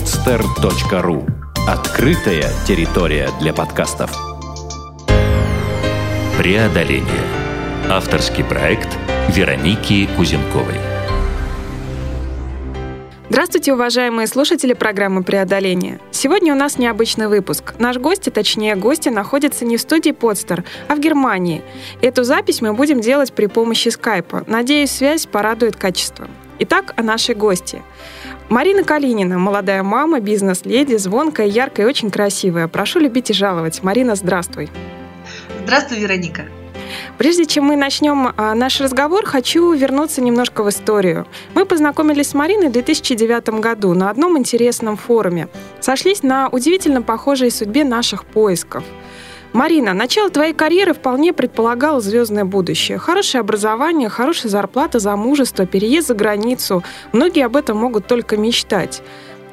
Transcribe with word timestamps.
podster.ru 0.00 1.28
Открытая 1.68 2.50
территория 2.66 3.28
для 3.38 3.52
подкастов. 3.52 4.10
Преодоление. 6.38 7.04
Авторский 7.90 8.42
проект 8.42 8.88
Вероники 9.28 10.08
Кузенковой. 10.16 10.76
Здравствуйте, 13.28 13.74
уважаемые 13.74 14.26
слушатели 14.26 14.72
программы 14.72 15.22
«Преодоление». 15.22 16.00
Сегодня 16.12 16.54
у 16.54 16.56
нас 16.56 16.78
необычный 16.78 17.28
выпуск. 17.28 17.74
Наш 17.78 17.98
гость, 17.98 18.26
а 18.26 18.30
точнее 18.30 18.76
гости, 18.76 19.10
находится 19.10 19.66
не 19.66 19.76
в 19.76 19.82
студии 19.82 20.12
Подстер, 20.12 20.64
а 20.88 20.94
в 20.94 21.00
Германии. 21.00 21.62
Эту 22.00 22.24
запись 22.24 22.62
мы 22.62 22.72
будем 22.72 23.02
делать 23.02 23.34
при 23.34 23.46
помощи 23.46 23.90
скайпа. 23.90 24.44
Надеюсь, 24.46 24.92
связь 24.92 25.26
порадует 25.26 25.76
качеством. 25.76 26.30
Итак, 26.62 26.92
о 26.96 27.02
нашей 27.02 27.34
гости. 27.34 27.82
Марина 28.50 28.82
Калинина, 28.82 29.38
молодая 29.38 29.84
мама, 29.84 30.18
бизнес-леди, 30.18 30.96
звонкая, 30.96 31.46
яркая 31.46 31.86
и 31.86 31.88
очень 31.88 32.10
красивая. 32.10 32.66
Прошу 32.66 32.98
любить 32.98 33.30
и 33.30 33.32
жаловать. 33.32 33.80
Марина, 33.84 34.16
здравствуй. 34.16 34.68
Здравствуй, 35.62 36.00
Вероника. 36.00 36.46
Прежде 37.16 37.46
чем 37.46 37.66
мы 37.66 37.76
начнем 37.76 38.32
а, 38.36 38.56
наш 38.56 38.80
разговор, 38.80 39.24
хочу 39.24 39.72
вернуться 39.72 40.20
немножко 40.20 40.64
в 40.64 40.68
историю. 40.68 41.28
Мы 41.54 41.64
познакомились 41.64 42.30
с 42.30 42.34
Мариной 42.34 42.70
в 42.70 42.72
2009 42.72 43.60
году 43.60 43.94
на 43.94 44.10
одном 44.10 44.36
интересном 44.36 44.96
форуме. 44.96 45.46
Сошлись 45.78 46.24
на 46.24 46.48
удивительно 46.48 47.02
похожей 47.02 47.52
судьбе 47.52 47.84
наших 47.84 48.24
поисков. 48.24 48.82
Марина, 49.52 49.94
начало 49.94 50.30
твоей 50.30 50.52
карьеры 50.52 50.94
вполне 50.94 51.32
предполагало 51.32 52.00
звездное 52.00 52.44
будущее. 52.44 52.98
Хорошее 52.98 53.40
образование, 53.40 54.08
хорошая 54.08 54.50
зарплата, 54.50 55.00
замужество, 55.00 55.66
переезд 55.66 56.08
за 56.08 56.14
границу. 56.14 56.84
Многие 57.12 57.44
об 57.46 57.56
этом 57.56 57.76
могут 57.76 58.06
только 58.06 58.36
мечтать. 58.36 59.02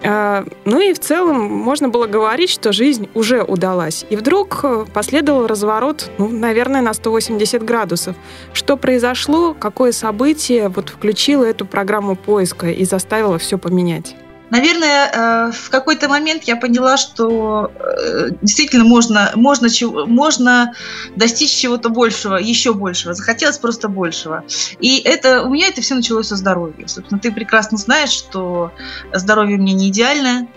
А, 0.04 0.46
ну 0.66 0.80
и 0.80 0.94
в 0.94 1.00
целом 1.00 1.42
можно 1.42 1.90
было 1.90 2.06
говорить, 2.06 2.52
что 2.52 2.72
жизнь 2.72 3.10
уже 3.16 3.42
удалась. 3.42 4.06
И 4.12 4.16
вдруг 4.16 4.60
э, 4.62 4.86
последовал 4.94 5.48
разворот, 5.48 6.12
ну, 6.20 6.30
наверное, 6.30 6.82
на 6.82 6.94
180 6.94 7.64
градусов. 7.64 8.16
Что 8.54 8.78
произошло, 8.78 9.56
какое 9.56 9.92
событие 9.92 10.70
вот 10.70 10.90
включило 10.90 11.44
эту 11.44 11.66
программу 11.66 12.16
поиска 12.16 12.70
и 12.70 12.86
заставило 12.86 13.40
все 13.40 13.58
поменять? 13.58 14.16
Наверное, 14.50 15.12
э, 15.12 15.52
в 15.52 15.70
какой-то 15.70 16.08
момент 16.08 16.44
я 16.44 16.56
поняла, 16.56 16.96
что 16.98 17.72
э, 17.80 18.30
действительно 18.42 18.86
можно, 18.86 19.32
можно, 19.36 19.68
можно 20.06 20.74
достичь 21.16 21.52
чего-то 21.52 21.90
большего, 21.90 22.36
еще 22.36 22.74
большего. 22.74 23.14
Захотелось 23.14 23.58
просто 23.58 23.90
большего. 23.90 24.46
И 24.80 25.00
это, 25.00 25.44
у 25.44 25.50
меня 25.50 25.68
это 25.68 25.82
все 25.82 25.96
началось 25.96 26.28
со 26.28 26.38
здоровья. 26.38 26.88
Собственно, 26.88 27.20
ты 27.20 27.32
прекрасно 27.32 27.78
знаешь, 27.78 28.12
что 28.12 28.72
здоровье 29.14 29.58
у 29.58 29.62
меня 29.62 29.74
не 29.74 29.90
идеальное 29.90 30.48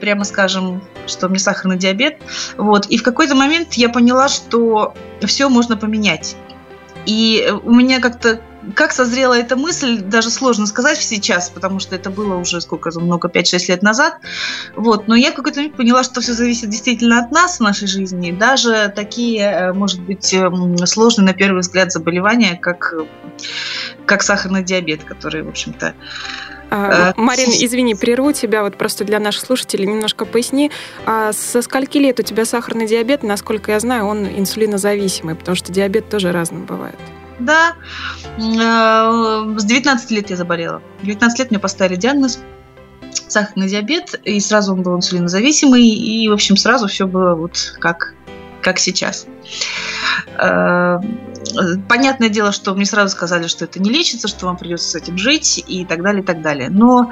прямо 0.00 0.24
скажем, 0.24 0.82
что 1.06 1.26
у 1.26 1.28
меня 1.28 1.40
сахарный 1.40 1.76
диабет. 1.76 2.18
Вот. 2.56 2.86
И 2.86 2.98
в 2.98 3.02
какой-то 3.02 3.34
момент 3.34 3.74
я 3.74 3.88
поняла, 3.88 4.28
что 4.28 4.94
все 5.26 5.48
можно 5.48 5.76
поменять. 5.76 6.36
И 7.06 7.52
у 7.64 7.72
меня 7.72 8.00
как-то 8.00 8.40
как 8.74 8.92
созрела 8.92 9.34
эта 9.34 9.56
мысль, 9.56 10.00
даже 10.00 10.30
сложно 10.30 10.66
сказать 10.66 10.98
сейчас, 10.98 11.50
потому 11.50 11.78
что 11.78 11.94
это 11.94 12.10
было 12.10 12.36
уже 12.36 12.60
сколько, 12.60 12.90
много, 12.98 13.28
5-6 13.28 13.68
лет 13.68 13.82
назад. 13.82 14.18
Вот. 14.76 15.08
Но 15.08 15.14
я 15.14 15.32
какой-то 15.32 15.60
момент 15.60 15.76
поняла, 15.76 16.02
что 16.02 16.20
все 16.20 16.32
зависит 16.32 16.70
действительно 16.70 17.18
от 17.20 17.30
нас 17.30 17.58
в 17.58 17.60
нашей 17.60 17.88
жизни. 17.88 18.32
Даже 18.32 18.92
такие, 18.94 19.42
э, 19.42 19.72
может 19.72 20.00
быть, 20.00 20.32
эм, 20.34 20.76
сложные 20.86 21.26
на 21.26 21.34
первый 21.34 21.60
взгляд 21.60 21.92
заболевания, 21.92 22.58
как, 22.60 22.94
как 24.06 24.22
сахарный 24.22 24.62
диабет, 24.62 25.04
который, 25.04 25.42
в 25.42 25.48
общем-то, 25.48 25.94
а, 26.70 27.10
э, 27.10 27.12
Марин, 27.16 27.48
извини, 27.48 27.94
прерву 27.94 28.32
тебя, 28.32 28.62
вот 28.62 28.76
просто 28.76 29.04
для 29.04 29.18
наших 29.18 29.46
слушателей 29.46 29.86
немножко 29.86 30.24
поясни. 30.24 30.70
А 31.06 31.32
со 31.32 31.62
скольки 31.62 31.98
лет 31.98 32.20
у 32.20 32.22
тебя 32.22 32.44
сахарный 32.44 32.86
диабет? 32.86 33.22
Насколько 33.22 33.72
я 33.72 33.80
знаю, 33.80 34.06
он 34.06 34.26
инсулинозависимый, 34.26 35.34
потому 35.34 35.56
что 35.56 35.72
диабет 35.72 36.10
тоже 36.10 36.30
разным 36.30 36.66
бывает. 36.66 36.98
Да, 37.38 37.74
э, 38.36 39.58
с 39.58 39.64
19 39.64 40.10
лет 40.10 40.30
я 40.30 40.36
заболела. 40.36 40.82
В 41.00 41.06
19 41.06 41.38
лет 41.38 41.50
мне 41.50 41.60
поставили 41.60 41.96
диагноз 41.96 42.40
сахарный 43.28 43.68
диабет, 43.68 44.20
и 44.24 44.40
сразу 44.40 44.72
он 44.72 44.82
был 44.82 44.96
инсулинозависимый, 44.96 45.86
и, 45.86 46.28
в 46.28 46.32
общем, 46.32 46.56
сразу 46.56 46.88
все 46.88 47.06
было 47.06 47.34
вот 47.34 47.74
как, 47.78 48.14
как 48.62 48.78
сейчас. 48.78 49.26
Понятное 51.88 52.28
дело, 52.28 52.52
что 52.52 52.74
мне 52.74 52.84
сразу 52.84 53.14
сказали, 53.14 53.46
что 53.46 53.64
это 53.64 53.80
не 53.80 53.90
лечится, 53.90 54.28
что 54.28 54.46
вам 54.46 54.56
придется 54.56 54.90
с 54.90 54.94
этим 54.94 55.18
жить 55.18 55.62
и 55.66 55.84
так 55.84 56.02
далее, 56.02 56.22
и 56.22 56.26
так 56.26 56.42
далее. 56.42 56.70
Но 56.70 57.10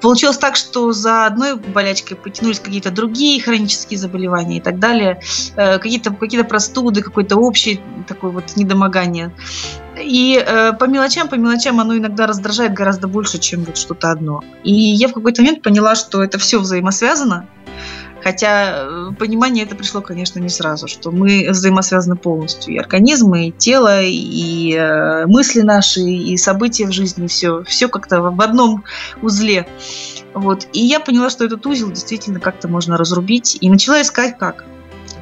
получилось 0.00 0.38
так, 0.38 0.56
что 0.56 0.92
за 0.92 1.26
одной 1.26 1.56
болячкой 1.56 2.16
потянулись 2.16 2.60
какие-то 2.60 2.90
другие 2.90 3.40
хронические 3.42 3.98
заболевания 3.98 4.58
и 4.58 4.60
так 4.60 4.78
далее, 4.78 5.20
э, 5.56 5.78
какие-то 5.78 6.12
какие 6.12 6.42
простуды, 6.42 7.02
какое-то 7.02 7.36
общее 7.36 7.80
такое 8.06 8.30
вот 8.30 8.56
недомогание. 8.56 9.32
И 9.96 10.42
э, 10.44 10.72
по 10.72 10.84
мелочам, 10.84 11.28
по 11.28 11.36
мелочам 11.36 11.80
оно 11.80 11.96
иногда 11.96 12.26
раздражает 12.26 12.72
гораздо 12.72 13.08
больше, 13.08 13.38
чем 13.38 13.64
вот 13.64 13.76
что-то 13.76 14.10
одно. 14.10 14.42
И 14.64 14.72
я 14.72 15.08
в 15.08 15.12
какой-то 15.12 15.42
момент 15.42 15.62
поняла, 15.62 15.94
что 15.94 16.22
это 16.22 16.38
все 16.38 16.58
взаимосвязано, 16.58 17.46
Хотя 18.24 18.86
э, 18.86 19.10
понимание 19.18 19.66
это 19.66 19.76
пришло, 19.76 20.00
конечно, 20.00 20.38
не 20.38 20.48
сразу, 20.48 20.88
что 20.88 21.10
мы 21.10 21.46
взаимосвязаны 21.50 22.16
полностью. 22.16 22.74
И 22.74 22.78
организм, 22.78 23.34
и 23.34 23.50
тело, 23.50 24.00
и 24.02 24.74
э, 24.74 25.26
мысли 25.26 25.60
наши, 25.60 26.00
и 26.00 26.34
события 26.38 26.86
в 26.86 26.92
жизни, 26.92 27.26
все, 27.26 27.62
все 27.64 27.86
как-то 27.86 28.22
в 28.22 28.40
одном 28.40 28.84
узле. 29.20 29.68
Вот. 30.32 30.66
И 30.72 30.80
я 30.80 31.00
поняла, 31.00 31.28
что 31.28 31.44
этот 31.44 31.66
узел 31.66 31.90
действительно 31.90 32.40
как-то 32.40 32.66
можно 32.66 32.96
разрубить. 32.96 33.58
И 33.60 33.68
начала 33.68 34.00
искать 34.00 34.38
как. 34.38 34.64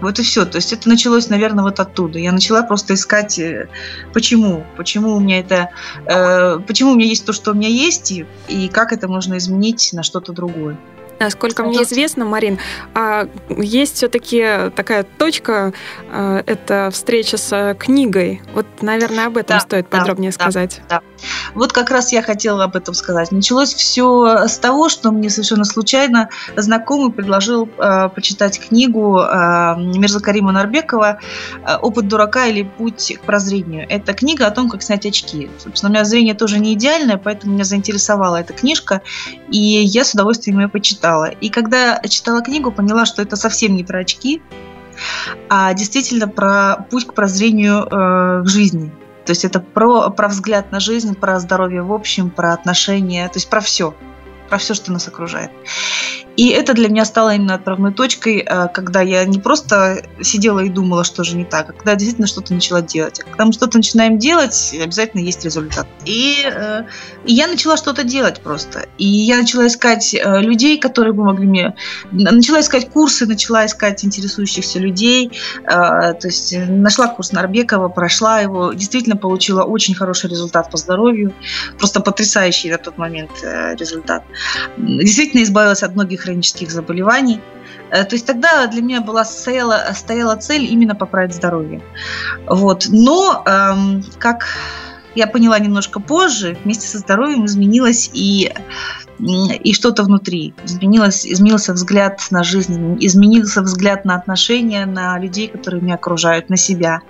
Вот 0.00 0.20
и 0.20 0.22
все. 0.22 0.44
То 0.44 0.56
есть 0.56 0.72
это 0.72 0.88
началось, 0.88 1.28
наверное, 1.28 1.64
вот 1.64 1.80
оттуда. 1.80 2.20
Я 2.20 2.30
начала 2.30 2.62
просто 2.62 2.94
искать, 2.94 3.36
э, 3.40 3.69
почему, 4.12 4.64
почему 4.76 5.16
у 5.16 5.19
меня 5.20 5.40
это, 5.40 5.70
э, 6.06 6.60
почему 6.60 6.92
у 6.92 6.94
меня 6.94 7.08
есть 7.08 7.26
то, 7.26 7.32
что 7.32 7.50
у 7.50 7.54
меня 7.54 7.69
есть, 7.69 8.12
и, 8.12 8.26
и 8.46 8.69
как 8.69 8.92
это 8.92 9.08
можно 9.08 9.38
изменить 9.38 9.90
на 9.92 10.04
что-то 10.04 10.32
другое. 10.32 10.78
Насколько 11.25 11.65
мне 11.65 11.83
известно, 11.83 12.25
Марин, 12.25 12.59
а, 12.94 13.28
есть 13.49 13.97
все-таки 13.97 14.71
такая 14.75 15.05
точка, 15.05 15.72
а, 16.10 16.43
это 16.47 16.91
встреча 16.93 17.37
с 17.37 17.77
книгой. 17.78 18.43
Вот, 18.55 18.66
наверное, 18.81 19.27
об 19.27 19.37
этом 19.37 19.56
да, 19.56 19.61
стоит 19.61 19.87
да, 19.91 19.99
подробнее 19.99 20.31
да, 20.31 20.34
сказать. 20.34 20.81
Да. 20.88 21.03
Вот 21.54 21.72
как 21.72 21.90
раз 21.90 22.12
я 22.12 22.22
хотела 22.22 22.64
об 22.64 22.76
этом 22.76 22.94
сказать. 22.94 23.32
Началось 23.32 23.74
все 23.74 24.46
с 24.46 24.58
того, 24.58 24.88
что 24.88 25.10
мне 25.10 25.30
совершенно 25.30 25.64
случайно 25.64 26.28
знакомый 26.56 27.12
предложил 27.12 27.68
э, 27.78 28.08
почитать 28.08 28.60
книгу 28.60 29.20
э, 29.20 29.74
Мирза 29.78 30.20
Карима 30.20 30.52
Нарбекова 30.52 31.18
«Опыт 31.80 32.08
дурака 32.08 32.46
или 32.46 32.62
путь 32.62 33.16
к 33.20 33.24
прозрению». 33.26 33.86
Это 33.88 34.14
книга 34.14 34.46
о 34.46 34.50
том, 34.50 34.68
как 34.68 34.82
снять 34.82 35.06
очки. 35.06 35.50
Собственно, 35.58 35.90
у 35.90 35.92
меня 35.92 36.04
зрение 36.04 36.34
тоже 36.34 36.58
не 36.58 36.74
идеальное, 36.74 37.16
поэтому 37.16 37.54
меня 37.54 37.64
заинтересовала 37.64 38.36
эта 38.36 38.52
книжка, 38.52 39.02
и 39.50 39.58
я 39.58 40.04
с 40.04 40.14
удовольствием 40.14 40.60
ее 40.60 40.69
почитала 40.69 40.92
читала. 41.02 41.24
И 41.40 41.48
когда 41.48 42.00
читала 42.08 42.42
книгу, 42.42 42.70
поняла, 42.70 43.06
что 43.06 43.22
это 43.22 43.36
совсем 43.36 43.74
не 43.74 43.84
про 43.84 44.00
очки, 44.00 44.42
а 45.48 45.72
действительно 45.74 46.28
про 46.28 46.86
путь 46.90 47.06
к 47.06 47.14
прозрению 47.14 47.86
э, 47.86 48.42
в 48.42 48.46
жизни. 48.46 48.92
То 49.25 49.31
есть 49.31 49.44
это 49.44 49.60
про, 49.60 50.10
про 50.10 50.28
взгляд 50.28 50.72
на 50.72 50.81
жизнь, 50.81 51.15
про 51.15 51.38
здоровье 51.38 51.83
в 51.83 51.93
общем, 51.93 52.31
про 52.31 52.53
отношения, 52.53 53.27
то 53.28 53.37
есть 53.37 53.49
про 53.49 53.60
все, 53.60 53.94
про 54.49 54.59
все, 54.59 54.75
что 54.75 54.93
нас 54.93 55.06
окружает. 55.09 55.50
И 56.37 56.48
это 56.48 56.72
для 56.72 56.88
меня 56.88 57.04
стало 57.04 57.34
именно 57.34 57.54
отправной 57.54 57.93
точкой, 57.93 58.38
э, 58.38 58.69
когда 58.72 59.03
я 59.03 59.25
не 59.25 59.38
просто 59.38 60.03
сидела 60.22 60.60
и 60.60 60.70
думала, 60.70 61.04
что 61.04 61.25
же 61.25 61.37
не 61.37 61.44
так, 61.44 61.70
а 61.70 61.72
когда 61.72 61.93
я 61.93 61.97
действительно 61.97 62.26
что-то 62.26 62.55
начала 62.55 62.81
делать. 62.81 63.20
А 63.20 63.25
когда 63.25 63.44
мы 63.44 63.52
что-то 63.52 63.76
начинаем 63.76 64.19
делать, 64.19 64.75
обязательно 64.81 65.20
есть 65.20 65.44
результат. 65.44 65.87
И, 66.06 66.37
э, 66.44 66.84
и 67.26 67.34
я 67.34 67.46
начала 67.49 67.76
что-то 67.76 68.02
делать 68.05 68.40
просто. 68.40 68.87
И 68.96 69.06
я 69.06 69.37
начала 69.37 69.67
искать 69.67 70.14
э, 70.14 70.40
людей, 70.40 70.79
которые 70.79 71.12
бы 71.12 71.25
могли 71.25 71.46
мне... 71.46 71.75
Начала 72.12 72.61
искать 72.61 72.88
курсы, 72.90 73.26
начала 73.26 73.67
искать 73.67 74.05
интересующихся 74.05 74.79
людей. 74.79 75.32
То 75.64 76.19
есть 76.23 76.55
нашла 76.56 77.08
курс 77.08 77.32
Нарбекова, 77.32 77.88
прошла 77.88 78.40
его, 78.40 78.73
действительно 78.73 79.17
получила 79.17 79.62
очень 79.62 79.94
хороший 79.94 80.31
результат 80.31 80.70
по 80.70 80.76
здоровью. 80.76 81.34
Просто 81.79 82.00
потрясающий 82.00 82.70
на 82.70 82.79
тот 82.79 82.99
момент 82.99 83.31
результат. 83.43 84.25
Действительно 84.76 85.43
избавилась 85.43 85.82
от 85.82 85.94
многих 85.94 86.21
хронических 86.22 86.70
заболеваний. 86.70 87.40
Э, 87.90 88.04
то 88.04 88.14
есть 88.14 88.26
тогда 88.26 88.66
для 88.66 88.82
меня 88.82 89.00
была 89.00 89.24
стояла, 89.24 89.92
стояла 89.94 90.36
цель 90.36 90.64
именно 90.64 90.94
поправить 90.94 91.34
здоровье. 91.34 91.82
Вот. 92.46 92.86
Но, 92.88 93.42
эм, 93.46 94.04
как 94.19 94.46
я 95.14 95.26
поняла 95.26 95.58
немножко 95.58 96.00
позже, 96.00 96.56
вместе 96.64 96.86
со 96.86 96.98
здоровьем 96.98 97.44
изменилось 97.44 98.10
и 98.12 98.52
и 99.19 99.72
что-то 99.72 100.02
внутри. 100.02 100.52
Изменилось, 100.64 101.24
изменился 101.26 101.72
взгляд 101.74 102.20
на 102.30 102.42
жизнь, 102.42 102.96
изменился 102.98 103.62
взгляд 103.62 104.04
на 104.04 104.16
отношения, 104.16 104.84
на 104.84 105.16
людей, 105.19 105.46
которые 105.46 105.80
меня 105.80 105.94
окружают, 105.94 106.50
на 106.50 106.56
себя. 106.56 107.00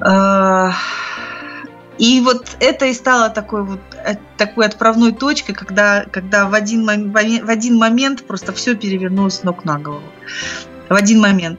Э, 0.00 0.70
и 1.98 2.20
вот 2.20 2.56
это 2.60 2.86
и 2.86 2.94
стало 2.94 3.30
такой 3.30 3.62
вот 3.64 3.80
такой 4.36 4.66
отправной 4.66 5.12
точкой, 5.12 5.54
когда, 5.54 6.04
когда 6.10 6.46
в, 6.46 6.54
один, 6.54 6.84
в 6.84 7.50
один 7.50 7.76
момент 7.76 8.26
просто 8.26 8.52
все 8.52 8.74
перевернулось 8.74 9.36
с 9.36 9.42
ног 9.42 9.64
на 9.64 9.78
голову. 9.78 10.04
В 10.88 10.94
один 10.94 11.20
момент. 11.20 11.58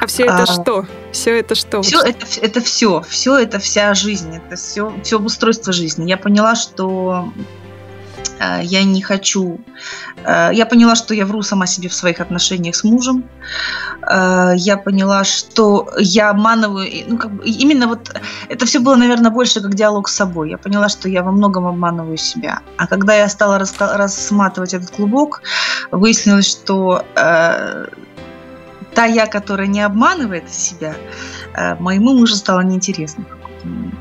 А 0.00 0.06
все 0.06 0.24
это 0.24 0.42
а, 0.42 0.46
что? 0.46 0.86
Все 1.12 1.38
это 1.38 1.54
что? 1.54 1.82
Все 1.82 2.00
это, 2.00 2.26
это 2.42 2.60
все. 2.60 3.02
Все 3.08 3.38
это 3.38 3.60
вся 3.60 3.94
жизнь. 3.94 4.34
Это 4.34 4.56
все, 4.56 4.92
все 5.04 5.20
устройство 5.20 5.72
жизни. 5.72 6.08
Я 6.08 6.16
поняла, 6.16 6.56
что 6.56 7.32
я 8.62 8.84
не 8.84 9.02
хочу. 9.02 9.58
Э, 10.24 10.50
я 10.52 10.66
поняла, 10.66 10.94
что 10.94 11.14
я 11.14 11.26
вру 11.26 11.42
сама 11.42 11.66
себе 11.66 11.88
в 11.88 11.94
своих 11.94 12.20
отношениях 12.20 12.74
с 12.74 12.84
мужем. 12.84 13.24
Э, 14.02 14.52
я 14.56 14.76
поняла, 14.76 15.24
что 15.24 15.88
я 15.98 16.30
обманываю. 16.30 16.88
Ну, 17.08 17.18
как 17.18 17.30
бы, 17.32 17.44
именно 17.44 17.86
вот 17.86 18.14
это 18.48 18.66
все 18.66 18.78
было, 18.78 18.96
наверное, 18.96 19.30
больше 19.30 19.60
как 19.60 19.74
диалог 19.74 20.08
с 20.08 20.14
собой. 20.14 20.50
Я 20.50 20.58
поняла, 20.58 20.88
что 20.88 21.08
я 21.08 21.22
во 21.22 21.32
многом 21.32 21.66
обманываю 21.66 22.16
себя. 22.16 22.60
А 22.76 22.86
когда 22.86 23.14
я 23.14 23.28
стала 23.28 23.58
рассматривать 23.58 24.74
этот 24.74 24.90
клубок, 24.90 25.42
выяснилось, 25.90 26.46
что 26.50 27.04
э, 27.16 27.86
та 28.94 29.04
я, 29.04 29.26
которая 29.26 29.68
не 29.68 29.80
обманывает 29.80 30.50
себя, 30.50 30.94
э, 31.54 31.74
моему 31.76 32.14
мужу 32.14 32.34
стало 32.34 32.60
неинтересно. 32.60 33.24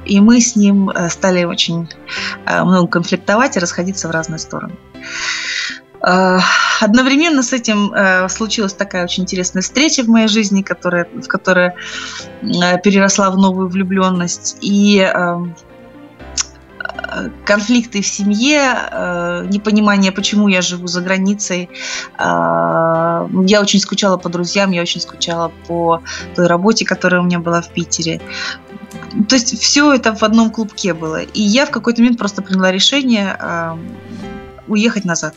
И 0.05 0.19
мы 0.19 0.39
с 0.39 0.55
ним 0.55 0.89
э, 0.89 1.09
стали 1.09 1.43
очень 1.43 1.89
э, 2.45 2.63
много 2.63 2.87
конфликтовать 2.87 3.57
и 3.57 3.59
расходиться 3.59 4.07
в 4.07 4.11
разные 4.11 4.39
стороны. 4.39 4.75
Э, 6.01 6.39
одновременно 6.79 7.43
с 7.43 7.53
этим 7.53 7.91
случилась 8.29 8.73
такая 8.73 9.03
очень 9.03 9.23
интересная 9.23 9.61
встреча 9.61 10.03
в 10.03 10.07
моей 10.07 10.27
жизни, 10.27 10.61
которая, 10.61 11.05
в 11.05 11.27
которой 11.27 11.73
переросла 12.41 13.29
в 13.31 13.37
новую 13.37 13.67
влюбленность. 13.67 14.57
И 14.61 15.05
конфликты 17.45 18.01
в 18.01 18.05
семье, 18.05 19.45
непонимание, 19.49 20.11
почему 20.11 20.49
я 20.49 20.61
живу 20.61 20.87
за 20.87 21.01
границей. 21.01 21.69
Я 22.19 23.59
очень 23.61 23.79
скучала 23.79 24.17
по 24.17 24.29
друзьям, 24.29 24.71
я 24.71 24.81
очень 24.81 25.01
скучала 25.01 25.51
по 25.67 26.01
той 26.35 26.47
работе, 26.47 26.85
которая 26.85 27.21
у 27.21 27.23
меня 27.23 27.39
была 27.39 27.61
в 27.61 27.69
Питере. 27.69 28.21
То 29.27 29.35
есть 29.35 29.59
все 29.59 29.93
это 29.93 30.15
в 30.15 30.23
одном 30.23 30.49
клубке 30.49 30.93
было. 30.93 31.21
И 31.21 31.41
я 31.41 31.65
в 31.65 31.71
какой-то 31.71 32.01
момент 32.01 32.17
просто 32.17 32.41
приняла 32.41 32.71
решение 32.71 33.37
э, 33.39 33.77
уехать 34.67 35.05
назад. 35.05 35.35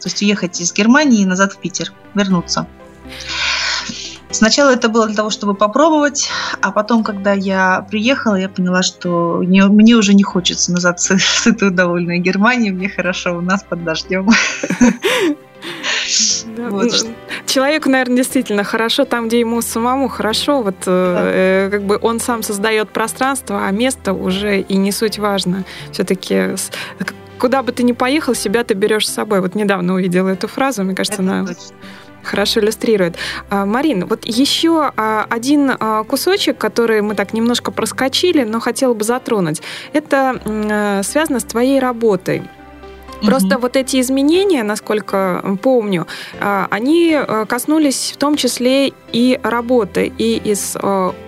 То 0.00 0.08
есть 0.08 0.22
уехать 0.22 0.60
из 0.60 0.72
Германии 0.72 1.24
назад 1.24 1.54
в 1.54 1.58
Питер, 1.58 1.92
вернуться. 2.14 2.66
Сначала 4.30 4.70
это 4.70 4.88
было 4.88 5.06
для 5.06 5.14
того, 5.14 5.30
чтобы 5.30 5.54
попробовать, 5.54 6.28
а 6.60 6.72
потом, 6.72 7.04
когда 7.04 7.32
я 7.32 7.86
приехала, 7.88 8.34
я 8.34 8.48
поняла, 8.48 8.82
что 8.82 9.44
не, 9.44 9.64
мне 9.64 9.94
уже 9.94 10.12
не 10.12 10.24
хочется 10.24 10.72
назад 10.72 11.00
с, 11.00 11.16
с 11.16 11.46
этой 11.46 11.70
довольной 11.70 12.18
Германии, 12.18 12.70
мне 12.70 12.88
хорошо 12.88 13.38
у 13.38 13.40
нас 13.40 13.62
под 13.62 13.84
дождем. 13.84 14.28
Да, 16.56 16.68
вот. 16.68 17.06
Человеку, 17.46 17.88
наверное, 17.88 18.16
действительно 18.16 18.64
хорошо 18.64 19.04
там, 19.04 19.28
где 19.28 19.40
ему 19.40 19.62
самому 19.62 20.08
хорошо. 20.08 20.62
Вот 20.62 20.76
э, 20.86 21.68
как 21.70 21.82
бы 21.82 21.98
он 22.00 22.20
сам 22.20 22.42
создает 22.42 22.90
пространство, 22.90 23.66
а 23.66 23.70
место 23.70 24.12
уже 24.12 24.60
и 24.60 24.76
не 24.76 24.92
суть 24.92 25.18
важно. 25.18 25.64
Все-таки 25.92 26.56
куда 27.38 27.62
бы 27.62 27.72
ты 27.72 27.82
ни 27.82 27.92
поехал, 27.92 28.34
себя 28.34 28.64
ты 28.64 28.74
берешь 28.74 29.08
с 29.08 29.12
собой. 29.12 29.40
Вот 29.40 29.54
недавно 29.54 29.94
увидела 29.94 30.28
эту 30.28 30.48
фразу, 30.48 30.82
мне 30.82 30.94
кажется, 30.94 31.22
Это 31.22 31.32
она 31.32 31.46
точно 31.46 31.76
хорошо 32.24 32.60
иллюстрирует. 32.60 33.16
А, 33.50 33.66
Марин, 33.66 34.06
вот 34.06 34.24
еще 34.24 34.92
а, 34.96 35.26
один 35.28 35.72
а, 35.78 36.04
кусочек, 36.04 36.58
который 36.58 37.02
мы 37.02 37.14
так 37.14 37.32
немножко 37.32 37.70
проскочили, 37.70 38.44
но 38.44 38.60
хотела 38.60 38.94
бы 38.94 39.04
затронуть. 39.04 39.62
Это 39.92 40.40
связано 41.04 41.40
с 41.40 41.44
твоей 41.44 41.78
работой. 41.78 42.42
Просто 43.26 43.58
вот 43.58 43.76
эти 43.76 44.00
изменения, 44.00 44.62
насколько 44.62 45.56
помню, 45.62 46.06
они 46.40 47.18
коснулись 47.48 48.12
в 48.14 48.16
том 48.16 48.36
числе 48.36 48.92
и 49.12 49.38
работы, 49.42 50.12
и 50.18 50.36
из 50.36 50.76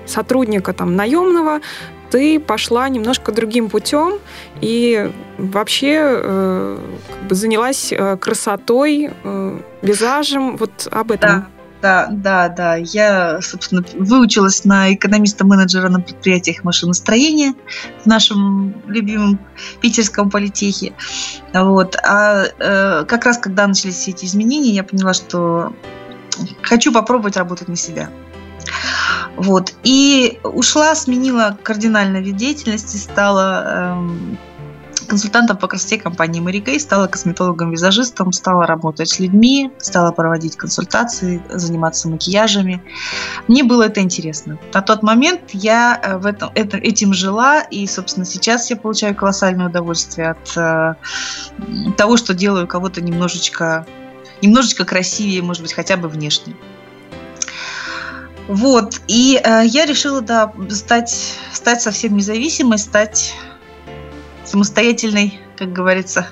сотрудника 0.06 0.72
там 0.72 0.96
наемного 0.96 1.60
ты 2.10 2.40
пошла 2.40 2.88
немножко 2.88 3.32
другим 3.32 3.68
путем 3.68 4.18
и 4.60 5.10
вообще 5.38 5.98
э, 6.00 6.78
как 7.12 7.28
бы 7.28 7.34
занялась 7.34 7.92
э, 7.92 8.16
красотой, 8.16 9.10
э, 9.24 9.58
визажем. 9.82 10.56
Вот 10.56 10.88
об 10.90 11.10
этом. 11.10 11.30
Да. 11.30 11.46
Да, 11.82 12.08
да, 12.10 12.48
да. 12.48 12.76
Я, 12.76 13.40
собственно, 13.42 13.84
выучилась 13.94 14.64
на 14.64 14.94
экономиста-менеджера 14.94 15.88
на 15.88 16.00
предприятиях 16.00 16.64
машиностроения 16.64 17.54
в 18.02 18.06
нашем 18.06 18.74
любимом 18.86 19.38
питерском 19.80 20.30
политехе. 20.30 20.94
Вот. 21.52 21.96
А 22.02 22.44
э, 22.44 23.04
как 23.04 23.26
раз 23.26 23.38
когда 23.38 23.66
начались 23.66 23.96
все 23.96 24.12
эти 24.12 24.24
изменения, 24.24 24.72
я 24.72 24.84
поняла, 24.84 25.12
что 25.12 25.74
хочу 26.62 26.92
попробовать 26.92 27.36
работать 27.36 27.68
на 27.68 27.76
себя. 27.76 28.10
Вот. 29.36 29.74
И 29.84 30.40
ушла, 30.42 30.94
сменила 30.94 31.58
кардинально 31.62 32.18
вид 32.18 32.36
деятельности, 32.36 32.96
стала 32.96 33.96
эм, 33.98 34.38
консультантом 35.06 35.56
по 35.56 35.68
красоте 35.68 35.98
компании 35.98 36.42
Mary 36.42 36.62
Kay, 36.62 36.78
стала 36.78 37.06
косметологом-визажистом, 37.06 38.32
стала 38.32 38.66
работать 38.66 39.08
с 39.08 39.18
людьми, 39.18 39.70
стала 39.78 40.12
проводить 40.12 40.56
консультации, 40.56 41.42
заниматься 41.48 42.08
макияжами. 42.08 42.82
Мне 43.48 43.64
было 43.64 43.84
это 43.84 44.00
интересно. 44.00 44.58
На 44.72 44.82
тот 44.82 45.02
момент 45.02 45.40
я 45.52 46.00
э, 46.02 46.16
в 46.18 46.26
этом, 46.26 46.50
это, 46.54 46.76
этим 46.76 47.14
жила, 47.14 47.60
и, 47.60 47.86
собственно, 47.86 48.26
сейчас 48.26 48.70
я 48.70 48.76
получаю 48.76 49.14
колоссальное 49.14 49.66
удовольствие 49.66 50.30
от 50.30 50.56
э, 50.56 50.94
того, 51.96 52.16
что 52.16 52.34
делаю 52.34 52.66
кого-то 52.66 53.00
немножечко, 53.00 53.86
немножечко 54.42 54.84
красивее, 54.84 55.42
может 55.42 55.62
быть, 55.62 55.72
хотя 55.72 55.96
бы 55.96 56.08
внешне. 56.08 56.54
Вот, 58.48 59.00
и 59.08 59.40
э, 59.42 59.62
я 59.64 59.86
решила, 59.86 60.20
да, 60.20 60.52
стать, 60.70 61.34
стать 61.52 61.82
совсем 61.82 62.16
независимой, 62.16 62.78
стать 62.78 63.34
самостоятельной, 64.46 65.40
как 65.56 65.72
говорится, 65.72 66.28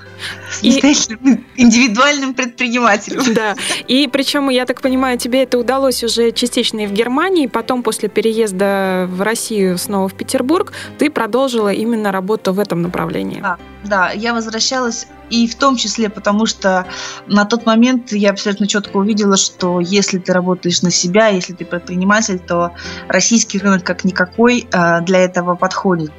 самостоятельным 0.51 1.43
и... 1.55 1.61
индивидуальным 1.61 2.33
предпринимателем. 2.33 3.23
Да, 3.35 3.55
и 3.87 4.07
причем, 4.07 4.49
я 4.49 4.65
так 4.65 4.81
понимаю, 4.81 5.17
тебе 5.17 5.43
это 5.43 5.57
удалось 5.57 6.03
уже 6.03 6.31
частично 6.31 6.81
и 6.81 6.87
в 6.87 6.93
Германии, 6.93 7.47
потом 7.47 7.83
после 7.83 8.07
переезда 8.07 9.07
в 9.09 9.21
Россию 9.21 9.77
снова 9.77 10.07
в 10.07 10.13
Петербург, 10.13 10.71
ты 10.97 11.09
продолжила 11.09 11.73
именно 11.73 12.11
работу 12.11 12.53
в 12.53 12.59
этом 12.59 12.81
направлении. 12.81 13.41
Да, 13.41 13.57
да, 13.87 14.11
я 14.11 14.33
возвращалась 14.33 15.07
и 15.29 15.47
в 15.47 15.55
том 15.55 15.75
числе 15.75 16.09
потому, 16.09 16.45
что 16.45 16.85
на 17.27 17.45
тот 17.45 17.65
момент 17.65 18.11
я 18.11 18.29
абсолютно 18.29 18.67
четко 18.67 18.97
увидела, 18.97 19.37
что 19.37 19.79
если 19.79 20.19
ты 20.19 20.33
работаешь 20.33 20.81
на 20.81 20.91
себя, 20.91 21.27
если 21.27 21.53
ты 21.53 21.65
предприниматель, 21.65 22.39
то 22.39 22.73
российский 23.07 23.59
рынок 23.59 23.83
как 23.83 24.03
никакой 24.03 24.67
а, 24.71 25.01
для 25.01 25.19
этого 25.19 25.55
подходит 25.55 26.11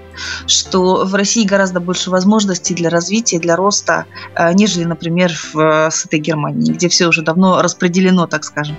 что 0.47 1.05
в 1.05 1.15
России 1.15 1.45
гораздо 1.45 1.79
больше 1.81 2.11
возможностей 2.11 2.75
для 2.75 2.89
развития, 2.89 3.39
для 3.39 3.57
роста, 3.57 4.07
а, 4.35 4.53
нежели, 4.53 4.85
например, 4.85 5.33
в 5.53 5.91
с 5.91 6.07
этой 6.07 6.21
Германии, 6.21 6.73
где 6.73 6.89
все 6.89 7.07
уже 7.07 7.23
давно 7.23 7.61
распределено, 7.63 8.27
так 8.27 8.45
скажем. 8.45 8.77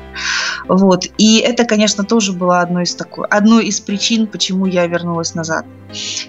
Вот. 0.68 1.06
И 1.18 1.38
это, 1.38 1.66
конечно, 1.66 2.04
тоже 2.04 2.34
было 2.34 2.62
одной 2.62 2.84
из, 2.84 2.96
такой, 2.96 3.28
одной 3.28 3.66
из 3.66 3.80
причин, 3.80 4.28
почему 4.28 4.66
я 4.66 4.88
вернулась 4.88 5.36
назад. 5.36 5.66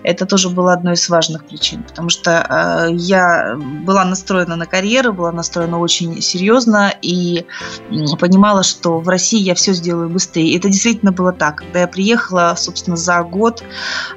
Это 0.03 0.27
тоже 0.27 0.51
было 0.51 0.73
одной 0.73 0.95
из 0.95 1.09
важных 1.09 1.45
причин, 1.45 1.83
потому 1.83 2.11
что 2.11 2.41
я 2.49 3.57
была 3.57 4.05
настроена 4.05 4.57
на 4.57 4.67
карьеру, 4.67 5.13
была 5.13 5.33
настроена 5.33 5.79
очень 5.79 6.21
серьезно 6.23 6.93
и 7.03 7.45
понимала, 8.19 8.63
что 8.63 8.99
в 8.99 9.09
России 9.09 9.41
я 9.41 9.55
все 9.55 9.73
сделаю 9.73 10.09
быстрее. 10.09 10.51
И 10.51 10.59
это 10.59 10.69
действительно 10.69 11.13
было 11.13 11.33
так. 11.33 11.57
Когда 11.57 11.81
я 11.81 11.89
приехала, 11.89 12.55
собственно, 12.57 12.97
за 12.97 13.23
год 13.23 13.63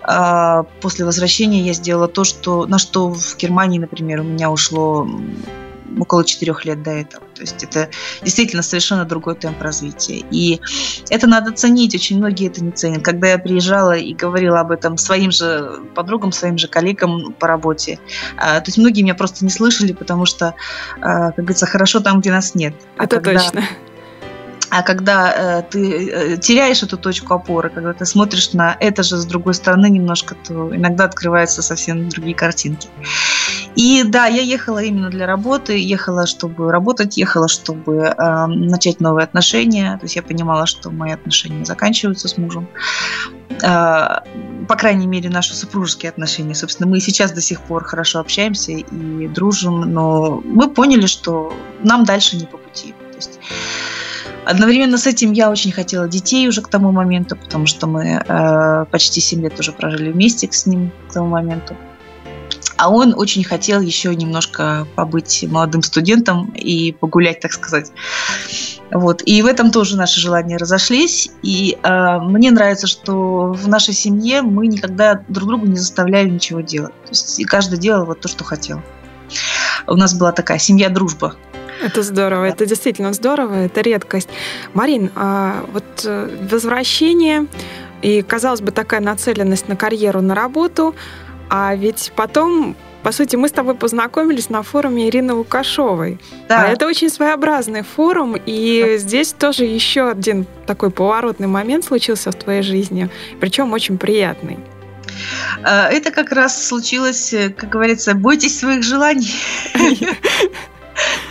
э, 0.07 0.63
после 0.81 1.05
возвращения 1.05 1.61
я 1.61 1.73
сделала 1.73 2.07
то, 2.07 2.23
что, 2.23 2.65
на 2.65 2.77
что 2.77 3.09
в 3.09 3.37
Германии, 3.37 3.79
например, 3.79 4.21
у 4.21 4.23
меня 4.23 4.49
ушло 4.49 5.07
около 5.99 6.23
четырех 6.25 6.65
лет 6.65 6.83
до 6.83 6.91
этого. 6.91 7.23
То 7.33 7.41
есть 7.41 7.63
это 7.63 7.89
действительно 8.21 8.61
совершенно 8.61 9.05
другой 9.05 9.35
темп 9.35 9.61
развития. 9.61 10.23
И 10.31 10.59
это 11.09 11.27
надо 11.27 11.51
ценить, 11.51 11.95
очень 11.95 12.17
многие 12.17 12.47
это 12.47 12.63
не 12.63 12.71
ценят. 12.71 13.03
Когда 13.03 13.29
я 13.29 13.39
приезжала 13.39 13.95
и 13.95 14.13
говорила 14.13 14.59
об 14.59 14.71
этом 14.71 14.97
своим 14.97 15.31
же 15.31 15.81
подругам, 15.95 16.31
своим 16.31 16.57
же 16.57 16.67
коллегам 16.67 17.33
по 17.33 17.47
работе, 17.47 17.99
а, 18.37 18.59
то 18.59 18.67
есть 18.67 18.77
многие 18.77 19.01
меня 19.01 19.15
просто 19.15 19.43
не 19.43 19.51
слышали, 19.51 19.93
потому 19.93 20.25
что, 20.25 20.55
а, 21.01 21.31
как 21.31 21.37
говорится, 21.37 21.65
хорошо 21.65 21.99
там, 21.99 22.21
где 22.21 22.31
нас 22.31 22.55
нет. 22.55 22.75
А 22.97 23.05
это 23.05 23.19
когда... 23.19 23.39
точно. 23.39 23.63
А 24.71 24.83
когда 24.83 25.33
э, 25.33 25.63
ты 25.69 26.09
э, 26.09 26.37
теряешь 26.37 26.81
эту 26.81 26.97
точку 26.97 27.33
опоры, 27.33 27.69
когда 27.69 27.91
ты 27.91 28.05
смотришь 28.05 28.53
на 28.53 28.77
это 28.79 29.03
же 29.03 29.17
с 29.17 29.25
другой 29.25 29.53
стороны 29.53 29.89
немножко, 29.89 30.33
то 30.33 30.73
иногда 30.73 31.03
открываются 31.03 31.61
совсем 31.61 32.07
другие 32.07 32.33
картинки. 32.33 32.87
И 33.75 34.03
да, 34.05 34.27
я 34.27 34.41
ехала 34.41 34.81
именно 34.81 35.09
для 35.09 35.27
работы, 35.27 35.77
ехала, 35.77 36.25
чтобы 36.25 36.71
работать, 36.71 37.17
ехала, 37.17 37.49
чтобы 37.49 37.97
э, 37.97 38.45
начать 38.47 39.01
новые 39.01 39.25
отношения. 39.25 39.97
То 39.97 40.05
есть 40.05 40.15
я 40.15 40.23
понимала, 40.23 40.65
что 40.65 40.89
мои 40.89 41.11
отношения 41.11 41.65
заканчиваются 41.65 42.29
с 42.29 42.37
мужем. 42.37 42.69
по 43.59 44.75
крайней 44.77 45.05
мере, 45.05 45.29
наши 45.29 45.53
супружеские 45.53 46.11
отношения. 46.11 46.55
Собственно, 46.55 46.89
мы 46.89 47.01
сейчас 47.01 47.33
до 47.33 47.41
сих 47.41 47.59
пор 47.59 47.83
хорошо 47.83 48.19
общаемся 48.19 48.71
и 48.71 49.27
дружим, 49.27 49.81
но 49.81 50.41
мы 50.45 50.69
поняли, 50.69 51.07
что 51.07 51.53
нам 51.83 52.05
дальше 52.05 52.37
не 52.37 52.45
по 52.45 52.57
пути. 52.57 52.95
То 53.11 53.17
есть 53.17 53.39
Одновременно 54.51 54.97
с 54.97 55.07
этим 55.07 55.31
я 55.31 55.49
очень 55.49 55.71
хотела 55.71 56.09
детей 56.09 56.45
уже 56.45 56.61
к 56.61 56.67
тому 56.67 56.91
моменту, 56.91 57.37
потому 57.37 57.65
что 57.67 57.87
мы 57.87 58.21
э, 58.27 58.85
почти 58.91 59.21
7 59.21 59.41
лет 59.43 59.57
уже 59.57 59.71
прожили 59.71 60.11
вместе 60.11 60.49
с 60.51 60.65
ним 60.65 60.91
к 61.07 61.13
тому 61.13 61.29
моменту. 61.29 61.77
А 62.75 62.89
он 62.89 63.13
очень 63.15 63.45
хотел 63.45 63.79
еще 63.79 64.13
немножко 64.13 64.85
побыть 64.95 65.45
молодым 65.47 65.81
студентом 65.83 66.51
и 66.53 66.91
погулять, 66.91 67.39
так 67.39 67.53
сказать. 67.53 67.93
Вот. 68.91 69.21
И 69.25 69.41
в 69.41 69.45
этом 69.45 69.71
тоже 69.71 69.95
наши 69.95 70.19
желания 70.19 70.57
разошлись. 70.57 71.31
И 71.43 71.77
э, 71.81 72.19
мне 72.19 72.51
нравится, 72.51 72.87
что 72.87 73.53
в 73.53 73.69
нашей 73.69 73.93
семье 73.93 74.41
мы 74.41 74.67
никогда 74.67 75.23
друг 75.29 75.47
другу 75.47 75.65
не 75.65 75.77
заставляли 75.77 76.27
ничего 76.27 76.59
делать. 76.59 76.93
То 77.03 77.11
есть 77.11 77.39
и 77.39 77.45
каждый 77.45 77.79
делал 77.79 78.03
вот 78.03 78.19
то, 78.19 78.27
что 78.27 78.43
хотел. 78.43 78.81
У 79.87 79.95
нас 79.95 80.13
была 80.13 80.33
такая 80.33 80.59
семья-дружба. 80.59 81.35
Это 81.83 82.03
здорово, 82.03 82.45
это 82.45 82.65
действительно 82.65 83.13
здорово, 83.13 83.65
это 83.65 83.81
редкость. 83.81 84.29
Марин, 84.73 85.11
а 85.15 85.65
вот 85.73 85.83
э, 86.05 86.29
возвращение 86.49 87.47
и, 88.01 88.21
казалось 88.21 88.61
бы, 88.61 88.71
такая 88.71 88.99
нацеленность 89.01 89.67
на 89.67 89.75
карьеру, 89.75 90.21
на 90.21 90.35
работу, 90.35 90.95
а 91.49 91.75
ведь 91.75 92.11
потом 92.15 92.75
по 93.03 93.11
сути, 93.11 93.35
мы 93.35 93.47
с 93.47 93.51
тобой 93.51 93.73
познакомились 93.73 94.49
на 94.49 94.61
форуме 94.61 95.09
Ирины 95.09 95.33
Лукашовой. 95.33 96.19
Да. 96.47 96.61
А 96.61 96.67
это 96.67 96.85
очень 96.85 97.09
своеобразный 97.09 97.81
форум, 97.81 98.35
и 98.45 98.83
да. 98.85 98.97
здесь 98.97 99.33
тоже 99.33 99.65
еще 99.65 100.09
один 100.09 100.45
такой 100.67 100.91
поворотный 100.91 101.47
момент 101.47 101.83
случился 101.83 102.31
в 102.31 102.35
твоей 102.35 102.61
жизни, 102.61 103.09
причем 103.39 103.73
очень 103.73 103.97
приятный. 103.97 104.59
А, 105.63 105.89
это 105.89 106.11
как 106.11 106.31
раз 106.31 106.67
случилось, 106.67 107.33
э, 107.33 107.49
как 107.49 107.69
говорится, 107.69 108.13
бойтесь 108.13 108.59
своих 108.59 108.83
желаний. 108.83 109.33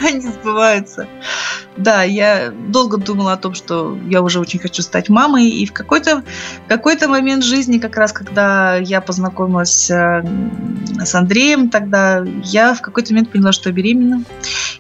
Они 0.07 0.21
сбываются. 0.21 1.07
Да, 1.77 2.03
я 2.03 2.51
долго 2.51 2.97
думала 2.97 3.33
о 3.33 3.37
том, 3.37 3.55
что 3.55 3.97
я 4.09 4.23
уже 4.23 4.41
очень 4.41 4.59
хочу 4.59 4.83
стать 4.83 5.09
мамой, 5.09 5.49
и 5.49 5.67
в 5.67 5.73
какой-то 5.73 6.25
какой 6.69 6.97
момент 7.07 7.45
жизни, 7.45 7.79
как 7.79 7.97
раз 7.97 8.13
когда 8.13 8.77
я 8.77 9.01
познакомилась 9.01 9.91
э, 9.91 10.23
с 11.03 11.15
Андреем, 11.15 11.71
тогда 11.71 12.23
я 12.45 12.75
в 12.75 12.83
какой-то 12.83 13.13
момент 13.13 13.31
поняла, 13.31 13.53
что 13.53 13.71
я 13.71 13.75
беременна, 13.75 14.25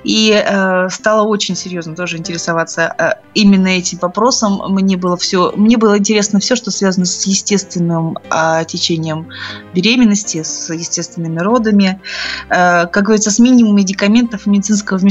и 0.05 0.33
э, 0.33 0.89
стала 0.91 1.23
очень 1.27 1.57
серьезно 1.57 1.95
тоже 1.95 2.19
интересоваться 2.19 2.95
э, 2.99 3.13
именно 3.35 3.69
этим 3.69 3.99
вопросом. 3.99 4.61
Мне 4.69 4.97
было 4.97 5.17
все, 5.17 5.53
мне 5.57 5.77
было 5.77 5.99
интересно 5.99 6.41
все, 6.41 6.57
что 6.57 6.71
связано 6.71 7.07
с 7.07 7.27
естественным 7.27 8.19
э, 8.31 8.65
течением 8.67 9.29
беременности, 9.75 10.43
с 10.43 10.73
естественными 10.73 11.39
родами, 11.39 12.01
э, 12.49 12.87
как 12.87 13.05
говорится, 13.05 13.31
с 13.31 13.39
минимумом 13.39 13.77
медикаментов 13.77 14.47
медицинского 14.47 14.99
вмешательства, 14.99 15.10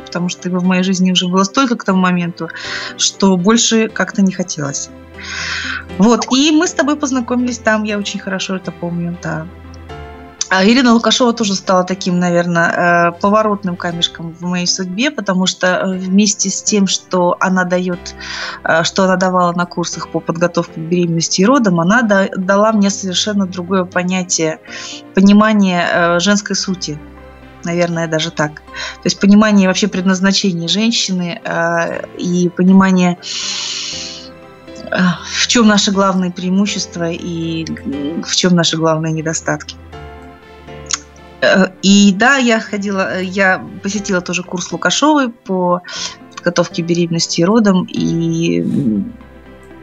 потому 0.00 0.28
что 0.28 0.48
его 0.48 0.58
в 0.58 0.64
моей 0.64 0.82
жизни 0.82 1.12
уже 1.12 1.28
было 1.28 1.44
столько 1.44 1.76
к 1.76 1.84
тому 1.84 2.00
моменту, 2.00 2.48
что 2.96 3.36
больше 3.36 3.88
как-то 3.88 4.22
не 4.22 4.32
хотелось. 4.32 4.90
Вот, 5.98 6.26
и 6.32 6.50
мы 6.50 6.66
с 6.66 6.72
тобой 6.72 6.96
познакомились 6.96 7.58
там, 7.58 7.84
я 7.84 7.98
очень 7.98 8.20
хорошо 8.20 8.56
это 8.56 8.72
помню, 8.72 9.18
да. 9.22 9.46
А 10.50 10.64
Ирина 10.64 10.94
Лукашова 10.94 11.32
тоже 11.32 11.54
стала 11.54 11.84
таким, 11.84 12.18
наверное, 12.18 13.12
э, 13.12 13.20
поворотным 13.20 13.76
камешком 13.76 14.32
в 14.32 14.42
моей 14.42 14.66
судьбе, 14.66 15.12
потому 15.12 15.46
что 15.46 15.66
э, 15.68 15.96
вместе 15.96 16.50
с 16.50 16.60
тем, 16.60 16.88
что 16.88 17.36
она 17.38 17.62
дает, 17.62 18.16
э, 18.64 18.82
что 18.82 19.04
она 19.04 19.14
давала 19.14 19.52
на 19.52 19.64
курсах 19.64 20.08
по 20.08 20.18
подготовке 20.18 20.74
к 20.74 20.78
беременности 20.78 21.42
и 21.42 21.44
родам, 21.44 21.78
она 21.78 22.02
дала 22.02 22.72
мне 22.72 22.90
совершенно 22.90 23.46
другое 23.46 23.84
понятие, 23.84 24.58
понимание 25.14 26.18
женской 26.18 26.56
сути 26.56 26.98
наверное, 27.64 28.06
даже 28.06 28.30
так. 28.30 28.56
То 28.56 29.04
есть 29.04 29.20
понимание 29.20 29.68
вообще 29.68 29.88
предназначения 29.88 30.68
женщины 30.68 31.40
э, 31.44 32.06
и 32.18 32.48
понимание, 32.48 33.18
э, 34.90 34.96
в 35.24 35.46
чем 35.46 35.66
наши 35.66 35.92
главные 35.92 36.30
преимущества 36.30 37.10
и 37.10 37.64
в 38.22 38.36
чем 38.36 38.54
наши 38.54 38.76
главные 38.76 39.12
недостатки. 39.12 39.76
Э, 41.40 41.66
и 41.82 42.12
да, 42.12 42.36
я 42.36 42.60
ходила, 42.60 43.20
я 43.20 43.64
посетила 43.82 44.20
тоже 44.20 44.42
курс 44.42 44.72
Лукашовой 44.72 45.30
по 45.30 45.82
подготовке 46.34 46.82
беременности 46.82 47.40
и 47.40 47.44
родам, 47.44 47.84
и 47.84 48.62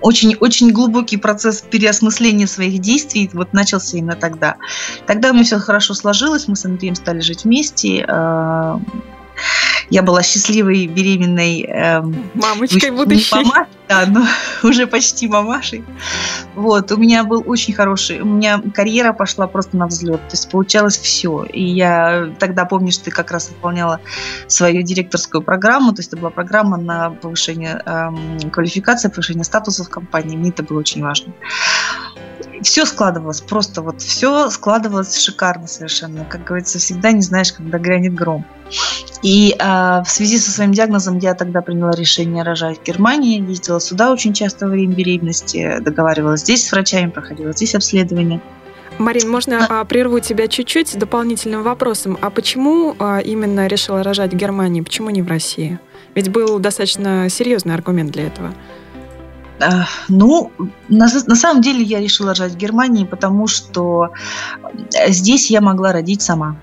очень, 0.01 0.35
очень 0.35 0.71
глубокий 0.71 1.17
процесс 1.17 1.61
переосмысления 1.61 2.47
своих 2.47 2.79
действий 2.79 3.29
вот 3.33 3.53
начался 3.53 3.97
именно 3.97 4.15
тогда. 4.15 4.57
Тогда 5.05 5.31
у 5.31 5.33
меня 5.33 5.43
все 5.43 5.59
хорошо 5.59 5.93
сложилось, 5.93 6.47
мы 6.47 6.55
с 6.55 6.65
Андреем 6.65 6.95
стали 6.95 7.19
жить 7.19 7.43
вместе. 7.43 8.05
Э, 8.07 8.77
я 9.89 10.03
была 10.03 10.23
счастливой 10.23 10.87
беременной 10.87 11.61
эм, 11.63 12.29
мамочкой 12.33 12.91
будущей. 12.91 13.35
Мама, 13.35 13.67
да, 13.87 14.05
но 14.05 14.25
уже 14.67 14.87
почти 14.87 15.27
мамашей. 15.27 15.83
Вот, 16.55 16.91
у 16.91 16.97
меня 16.97 17.23
был 17.23 17.43
очень 17.45 17.73
хороший, 17.73 18.21
у 18.21 18.25
меня 18.25 18.61
карьера 18.73 19.13
пошла 19.13 19.47
просто 19.47 19.77
на 19.77 19.87
взлет, 19.87 20.21
то 20.21 20.33
есть 20.33 20.49
получалось 20.49 20.97
все. 20.97 21.43
И 21.45 21.63
я 21.63 22.29
тогда, 22.39 22.65
помнишь, 22.65 22.97
ты 22.97 23.11
как 23.11 23.31
раз 23.31 23.49
выполняла 23.49 24.01
свою 24.47 24.81
директорскую 24.81 25.41
программу, 25.41 25.93
то 25.93 25.99
есть 25.99 26.09
это 26.09 26.17
была 26.17 26.31
программа 26.31 26.77
на 26.77 27.11
повышение 27.11 27.81
эм, 27.85 28.51
квалификации, 28.51 29.09
повышение 29.09 29.43
статуса 29.43 29.83
в 29.83 29.89
компании, 29.89 30.35
мне 30.35 30.49
это 30.49 30.63
было 30.63 30.79
очень 30.79 31.01
важно 31.01 31.33
все 32.61 32.85
складывалось, 32.85 33.41
просто 33.41 33.81
вот 33.81 34.01
все 34.01 34.49
складывалось 34.49 35.17
шикарно 35.17 35.67
совершенно. 35.67 36.25
Как 36.25 36.43
говорится, 36.43 36.79
всегда 36.79 37.11
не 37.11 37.21
знаешь, 37.21 37.53
когда 37.53 37.77
грянет 37.77 38.13
гром. 38.13 38.45
И 39.21 39.55
э, 39.57 39.76
в 40.05 40.09
связи 40.09 40.37
со 40.37 40.51
своим 40.51 40.71
диагнозом 40.71 41.17
я 41.19 41.33
тогда 41.33 41.61
приняла 41.61 41.91
решение 41.91 42.43
рожать 42.43 42.79
в 42.79 42.83
Германии, 42.83 43.41
ездила 43.41 43.79
сюда 43.79 44.11
очень 44.11 44.33
часто 44.33 44.65
во 44.65 44.71
время 44.71 44.93
беременности, 44.93 45.77
договаривалась 45.81 46.41
здесь 46.41 46.67
с 46.67 46.71
врачами, 46.71 47.09
проходила 47.09 47.51
здесь 47.51 47.75
обследование. 47.75 48.41
Марин, 48.97 49.29
можно 49.29 49.65
а, 49.69 49.85
прерву 49.85 50.19
тебя 50.19 50.47
чуть-чуть 50.47 50.89
с 50.89 50.93
дополнительным 50.93 51.61
вопросом. 51.61 52.17
А 52.21 52.29
почему 52.29 52.95
а, 52.97 53.19
именно 53.19 53.67
решила 53.67 54.01
рожать 54.01 54.33
в 54.33 54.37
Германии? 54.37 54.81
Почему 54.81 55.09
не 55.11 55.21
в 55.21 55.27
России? 55.27 55.79
Ведь 56.15 56.29
был 56.29 56.57
достаточно 56.57 57.29
серьезный 57.29 57.75
аргумент 57.75 58.11
для 58.11 58.27
этого. 58.27 58.53
Ну, 60.07 60.51
на, 60.87 61.07
на 61.25 61.35
самом 61.35 61.61
деле 61.61 61.83
я 61.83 61.99
решила 61.99 62.29
рожать 62.29 62.53
в 62.53 62.57
Германии, 62.57 63.05
потому 63.05 63.47
что 63.47 64.11
э, 64.93 65.11
здесь 65.11 65.49
я 65.49 65.61
могла 65.61 65.91
родить 65.93 66.21
сама. 66.21 66.57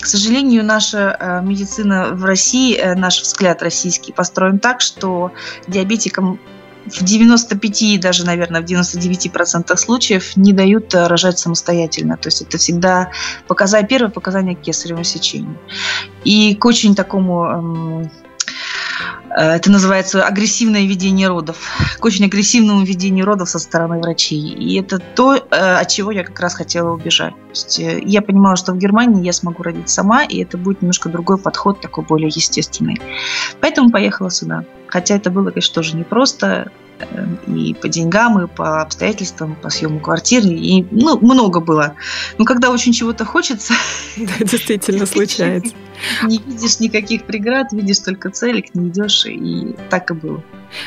К 0.00 0.06
сожалению, 0.06 0.64
наша 0.64 1.16
э, 1.18 1.40
медицина 1.42 2.08
в 2.12 2.24
России, 2.24 2.76
э, 2.76 2.94
наш 2.94 3.22
взгляд 3.22 3.62
российский 3.62 4.12
построен 4.12 4.58
так, 4.58 4.80
что 4.80 5.32
диабетикам 5.66 6.40
в 6.86 7.02
95, 7.02 7.98
даже, 7.98 8.26
наверное, 8.26 8.60
в 8.60 8.64
99% 8.64 9.74
случаев 9.76 10.36
не 10.36 10.52
дают 10.52 10.94
рожать 10.94 11.38
самостоятельно. 11.38 12.18
То 12.18 12.26
есть 12.26 12.42
это 12.42 12.58
всегда 12.58 13.10
показание, 13.46 13.88
первое 13.88 14.10
показание 14.10 14.54
к 14.54 14.60
кесаревому 14.60 15.04
сечению. 15.04 15.58
И 16.24 16.54
к 16.54 16.64
очень 16.66 16.94
такому 16.94 17.44
эм, 17.46 18.10
Э, 18.23 18.23
это 19.30 19.70
называется 19.70 20.24
агрессивное 20.24 20.86
ведение 20.86 21.28
родов. 21.28 21.56
К 21.98 22.04
очень 22.04 22.24
агрессивному 22.24 22.84
ведению 22.84 23.26
родов 23.26 23.48
со 23.48 23.58
стороны 23.58 23.98
врачей. 24.00 24.38
И 24.38 24.80
это 24.80 24.98
то, 24.98 25.34
э, 25.34 25.40
от 25.50 25.88
чего 25.88 26.10
я 26.12 26.24
как 26.24 26.38
раз 26.40 26.54
хотела 26.54 26.92
убежать. 26.92 27.34
То 27.34 27.50
есть 27.50 27.80
э, 27.80 28.00
я 28.04 28.22
понимала, 28.22 28.56
что 28.56 28.72
в 28.72 28.78
Германии 28.78 29.24
я 29.24 29.32
смогу 29.32 29.62
родить 29.62 29.88
сама, 29.88 30.24
и 30.24 30.42
это 30.42 30.56
будет 30.56 30.82
немножко 30.82 31.08
другой 31.08 31.38
подход, 31.38 31.80
такой 31.80 32.04
более 32.04 32.28
естественный. 32.28 33.00
Поэтому 33.60 33.90
поехала 33.90 34.30
сюда. 34.30 34.64
Хотя 34.86 35.16
это 35.16 35.30
было, 35.30 35.50
конечно, 35.50 35.74
тоже 35.74 35.96
непросто 35.96 36.70
и 37.46 37.74
по 37.74 37.88
деньгам, 37.88 38.44
и 38.44 38.46
по 38.46 38.82
обстоятельствам, 38.82 39.56
по 39.56 39.70
съему 39.70 40.00
квартиры, 40.00 40.48
и 40.48 40.86
ну, 40.90 41.18
много 41.20 41.60
было. 41.60 41.94
Но 42.38 42.44
когда 42.44 42.70
очень 42.70 42.92
чего-то 42.92 43.24
хочется... 43.24 43.74
Да, 44.16 44.44
действительно 44.44 45.06
случается. 45.14 45.74
Не 46.24 46.38
видишь 46.38 46.80
никаких 46.80 47.24
преград, 47.24 47.72
видишь 47.72 47.98
только 47.98 48.30
цель, 48.30 48.62
к 48.62 48.74
ней 48.74 48.88
идешь, 48.88 49.26
и 49.26 49.74
так 49.90 50.10
и 50.10 50.14
было. 50.14 50.42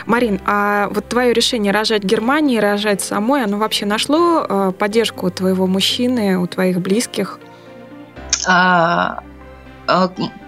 Марин, 0.05 0.41
а 0.45 0.89
вот 0.91 1.07
твое 1.07 1.33
решение 1.33 1.71
рожать 1.71 2.03
в 2.03 2.07
Германии, 2.07 2.59
рожать 2.59 3.01
самой, 3.01 3.43
оно 3.43 3.57
вообще 3.57 3.85
нашло 3.85 4.45
э, 4.47 4.71
поддержку 4.77 5.27
у 5.27 5.29
твоего 5.29 5.67
мужчины, 5.67 6.37
у 6.37 6.47
твоих 6.47 6.79
близких? 6.79 7.39
А, 8.45 9.23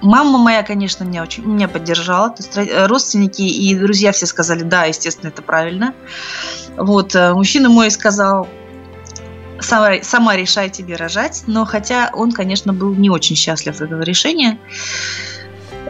мама 0.01 0.37
моя, 0.37 0.63
конечно, 0.63 1.03
меня 1.03 1.23
очень 1.23 1.45
меня 1.45 1.67
поддержала. 1.67 2.29
То 2.29 2.43
есть 2.43 2.57
э, 2.57 2.85
родственники 2.87 3.41
и 3.41 3.75
друзья 3.75 4.11
все 4.11 4.25
сказали, 4.25 4.63
да, 4.63 4.85
естественно, 4.85 5.29
это 5.29 5.41
правильно. 5.41 5.93
Вот, 6.77 7.15
э, 7.15 7.33
мужчина 7.33 7.69
мой 7.69 7.89
сказал, 7.91 8.47
сама, 9.59 10.03
сама 10.03 10.35
решай 10.35 10.69
тебе 10.69 10.95
рожать, 10.95 11.43
но 11.47 11.65
хотя 11.65 12.09
он, 12.13 12.31
конечно, 12.31 12.73
был 12.73 12.93
не 12.93 13.09
очень 13.09 13.35
счастлив 13.35 13.81
этого 13.81 14.01
решения. 14.01 14.59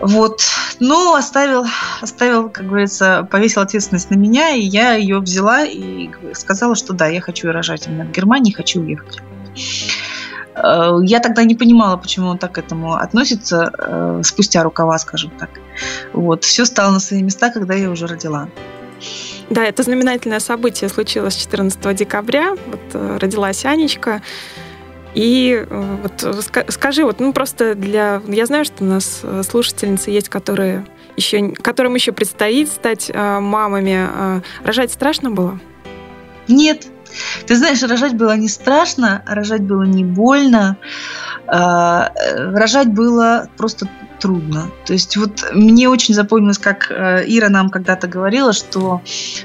Вот. 0.01 0.41
Но 0.79 1.15
оставил, 1.15 1.65
оставил, 2.01 2.49
как 2.49 2.67
говорится, 2.67 3.27
повесил 3.29 3.61
ответственность 3.61 4.09
на 4.09 4.15
меня, 4.15 4.51
и 4.51 4.61
я 4.61 4.93
ее 4.93 5.19
взяла 5.19 5.65
и 5.65 6.09
сказала, 6.33 6.75
что 6.75 6.93
да, 6.93 7.07
я 7.07 7.21
хочу 7.21 7.51
рожать 7.51 7.87
именно 7.87 8.05
в 8.05 8.11
Германии, 8.11 8.51
хочу 8.51 8.81
уехать. 8.81 9.19
Э, 10.55 10.99
я 11.03 11.19
тогда 11.19 11.43
не 11.43 11.55
понимала, 11.55 11.97
почему 11.97 12.29
он 12.29 12.37
так 12.37 12.53
к 12.53 12.57
этому 12.57 12.95
относится, 12.95 13.71
э, 13.77 14.21
спустя 14.23 14.63
рукава, 14.63 14.97
скажем 14.97 15.31
так. 15.31 15.49
Вот. 16.13 16.43
Все 16.43 16.65
стало 16.65 16.93
на 16.93 16.99
свои 16.99 17.23
места, 17.23 17.49
когда 17.49 17.73
я 17.73 17.89
уже 17.89 18.07
родила. 18.07 18.49
Да, 19.49 19.65
это 19.65 19.83
знаменательное 19.83 20.39
событие 20.39 20.89
случилось 20.89 21.35
14 21.35 21.95
декабря. 21.95 22.55
Вот 22.67 22.81
э, 22.93 23.17
родилась 23.19 23.65
Анечка. 23.65 24.21
И 25.15 25.65
вот 25.69 26.45
скажи, 26.69 27.03
вот, 27.03 27.19
ну 27.19 27.33
просто 27.33 27.73
для... 27.73 28.21
Я 28.27 28.45
знаю, 28.45 28.63
что 28.63 28.83
у 28.83 28.87
нас 28.87 29.23
слушательницы 29.49 30.11
есть, 30.11 30.29
которые 30.29 30.85
еще, 31.17 31.49
которым 31.49 31.95
еще 31.95 32.11
предстоит 32.11 32.69
стать 32.69 33.11
мамами. 33.15 34.43
Рожать 34.63 34.91
страшно 34.91 35.31
было? 35.31 35.59
Нет, 36.47 36.87
ты 37.45 37.55
знаешь, 37.55 37.81
рожать 37.83 38.15
было 38.15 38.35
не 38.37 38.49
страшно, 38.49 39.23
рожать 39.27 39.61
было 39.61 39.83
не 39.83 40.03
больно, 40.03 40.77
а, 41.47 42.11
рожать 42.53 42.89
было 42.89 43.49
просто 43.57 43.87
трудно. 44.19 44.69
То 44.85 44.93
есть 44.93 45.17
вот 45.17 45.49
мне 45.53 45.89
очень 45.89 46.13
запомнилось, 46.13 46.57
как 46.57 46.91
э, 46.91 47.23
Ира 47.25 47.49
нам 47.49 47.69
когда-то 47.69 48.07
говорила, 48.07 48.53
что 48.53 49.01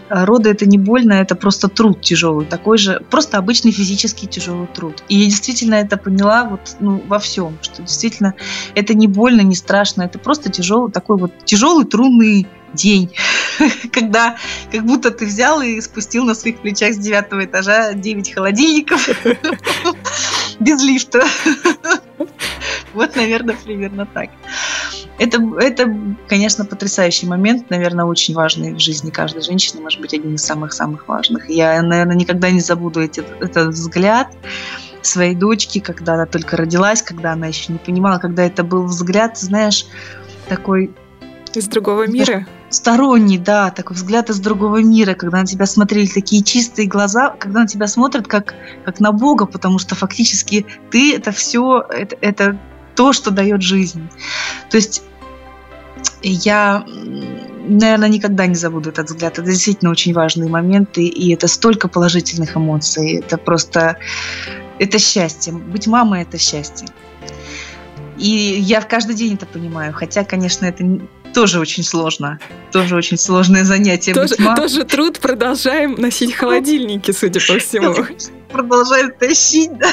э, 0.08 0.24
роды 0.24 0.50
это 0.50 0.66
не 0.66 0.78
больно, 0.78 1.12
это 1.12 1.36
просто 1.36 1.68
труд 1.68 2.00
тяжелый, 2.00 2.44
такой 2.44 2.78
же, 2.78 3.00
просто 3.10 3.38
обычный 3.38 3.70
физический 3.70 4.26
тяжелый 4.26 4.66
труд. 4.66 5.02
И 5.08 5.16
я 5.16 5.26
действительно 5.26 5.76
это 5.76 5.96
поняла 5.96 6.44
вот 6.44 6.76
ну, 6.80 7.02
во 7.06 7.18
всем, 7.18 7.56
что 7.62 7.82
действительно 7.82 8.34
это 8.74 8.94
не 8.94 9.06
больно, 9.06 9.42
не 9.42 9.54
страшно, 9.54 10.02
это 10.02 10.18
просто 10.18 10.50
тяжелый 10.50 10.90
такой 10.90 11.18
вот 11.18 11.32
тяжелый 11.44 11.84
трудный 11.84 12.46
день, 12.74 13.14
когда 13.92 14.36
как 14.70 14.84
будто 14.84 15.10
ты 15.10 15.26
взял 15.26 15.60
и 15.62 15.80
спустил 15.80 16.24
на 16.24 16.34
своих 16.34 16.58
плечах 16.58 16.94
с 16.94 16.98
девятого 16.98 17.44
этажа 17.44 17.92
9 17.94 18.34
холодильников 18.34 19.08
без 20.60 20.82
лифта. 20.82 21.24
Вот, 22.94 23.16
наверное, 23.16 23.56
примерно 23.56 24.06
так. 24.06 24.30
Это, 25.18 25.42
это, 25.58 25.96
конечно, 26.28 26.64
потрясающий 26.64 27.26
момент, 27.26 27.70
наверное, 27.70 28.04
очень 28.04 28.34
важный 28.34 28.72
в 28.72 28.78
жизни 28.78 29.10
каждой 29.10 29.42
женщины, 29.42 29.80
может 29.80 30.00
быть, 30.00 30.14
один 30.14 30.34
из 30.34 30.44
самых-самых 30.44 31.06
важных. 31.08 31.48
Я, 31.50 31.82
наверное, 31.82 32.16
никогда 32.16 32.50
не 32.50 32.60
забуду 32.60 33.00
эти, 33.00 33.22
этот 33.40 33.74
взгляд 33.74 34.28
своей 35.02 35.34
дочки, 35.34 35.80
когда 35.80 36.14
она 36.14 36.26
только 36.26 36.56
родилась, 36.56 37.02
когда 37.02 37.32
она 37.32 37.46
еще 37.46 37.72
не 37.72 37.78
понимала, 37.78 38.18
когда 38.18 38.44
это 38.44 38.64
был 38.64 38.84
взгляд, 38.84 39.38
знаешь, 39.38 39.86
такой... 40.48 40.94
Из 41.54 41.68
другого 41.68 42.06
мира? 42.06 42.46
сторонний, 42.74 43.38
да, 43.38 43.70
такой 43.70 43.96
взгляд 43.96 44.30
из 44.30 44.40
другого 44.40 44.82
мира, 44.82 45.14
когда 45.14 45.38
на 45.38 45.46
тебя 45.46 45.66
смотрели 45.66 46.06
такие 46.06 46.42
чистые 46.42 46.88
глаза, 46.88 47.30
когда 47.38 47.60
на 47.60 47.66
тебя 47.68 47.86
смотрят 47.86 48.26
как, 48.26 48.54
как 48.84 49.00
на 49.00 49.12
Бога, 49.12 49.46
потому 49.46 49.78
что 49.78 49.94
фактически 49.94 50.66
ты 50.90 51.14
это 51.14 51.30
все, 51.30 51.84
это, 51.88 52.16
это 52.20 52.58
то, 52.96 53.12
что 53.12 53.30
дает 53.30 53.62
жизнь. 53.62 54.08
То 54.70 54.76
есть 54.76 55.02
я, 56.22 56.84
наверное, 57.66 58.08
никогда 58.08 58.46
не 58.46 58.54
забуду 58.54 58.90
этот 58.90 59.10
взгляд. 59.10 59.38
Это 59.38 59.48
действительно 59.48 59.90
очень 59.90 60.12
важные 60.12 60.50
моменты, 60.50 61.04
и 61.06 61.32
это 61.32 61.48
столько 61.48 61.88
положительных 61.88 62.56
эмоций. 62.56 63.18
Это 63.18 63.36
просто, 63.36 63.96
это 64.78 64.98
счастье. 64.98 65.52
Быть 65.52 65.86
мамой– 65.86 66.22
это 66.22 66.38
счастье. 66.38 66.88
И 68.16 68.28
я 68.28 68.80
каждый 68.80 69.14
день 69.16 69.34
это 69.34 69.46
понимаю. 69.46 69.92
Хотя, 69.92 70.24
конечно, 70.24 70.66
это 70.66 70.84
тоже 71.34 71.60
очень 71.60 71.82
сложно. 71.82 72.38
Тоже 72.72 72.96
очень 72.96 73.18
сложное 73.18 73.64
занятие. 73.64 74.14
Тоже, 74.14 74.36
тоже 74.36 74.84
труд. 74.84 75.18
Продолжаем 75.18 75.94
носить 75.96 76.34
холодильники, 76.34 77.10
судя 77.10 77.40
по 77.40 77.58
всему. 77.58 77.94
Продолжаем 78.50 79.12
тащить, 79.18 79.76
да. 79.76 79.88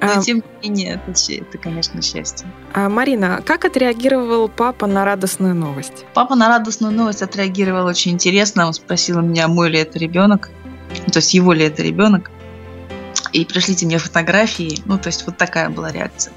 Но, 0.00 0.12
а, 0.18 0.20
тем 0.20 0.42
не 0.62 0.68
менее, 0.68 1.00
это, 1.06 1.32
это, 1.32 1.58
конечно, 1.58 2.02
счастье. 2.02 2.46
А, 2.74 2.88
Марина, 2.88 3.42
как 3.44 3.64
отреагировал 3.64 4.48
папа 4.48 4.86
на 4.86 5.04
радостную 5.04 5.54
новость? 5.54 6.04
Папа 6.12 6.34
на 6.34 6.48
радостную 6.48 6.92
новость 6.92 7.22
отреагировал 7.22 7.86
очень 7.86 8.12
интересно. 8.12 8.66
Он 8.66 8.74
спросил 8.74 9.20
меня, 9.22 9.48
мой 9.48 9.70
ли 9.70 9.78
это 9.78 9.98
ребенок, 9.98 10.50
то 11.10 11.18
есть 11.18 11.32
его 11.32 11.52
ли 11.52 11.64
это 11.64 11.82
ребенок. 11.82 12.30
И 13.32 13.44
пришлите 13.44 13.86
мне 13.86 13.98
фотографии. 13.98 14.78
Ну, 14.84 14.98
то 14.98 15.08
есть 15.08 15.26
вот 15.26 15.38
такая 15.38 15.70
была 15.70 15.90
реакция. 15.90 16.32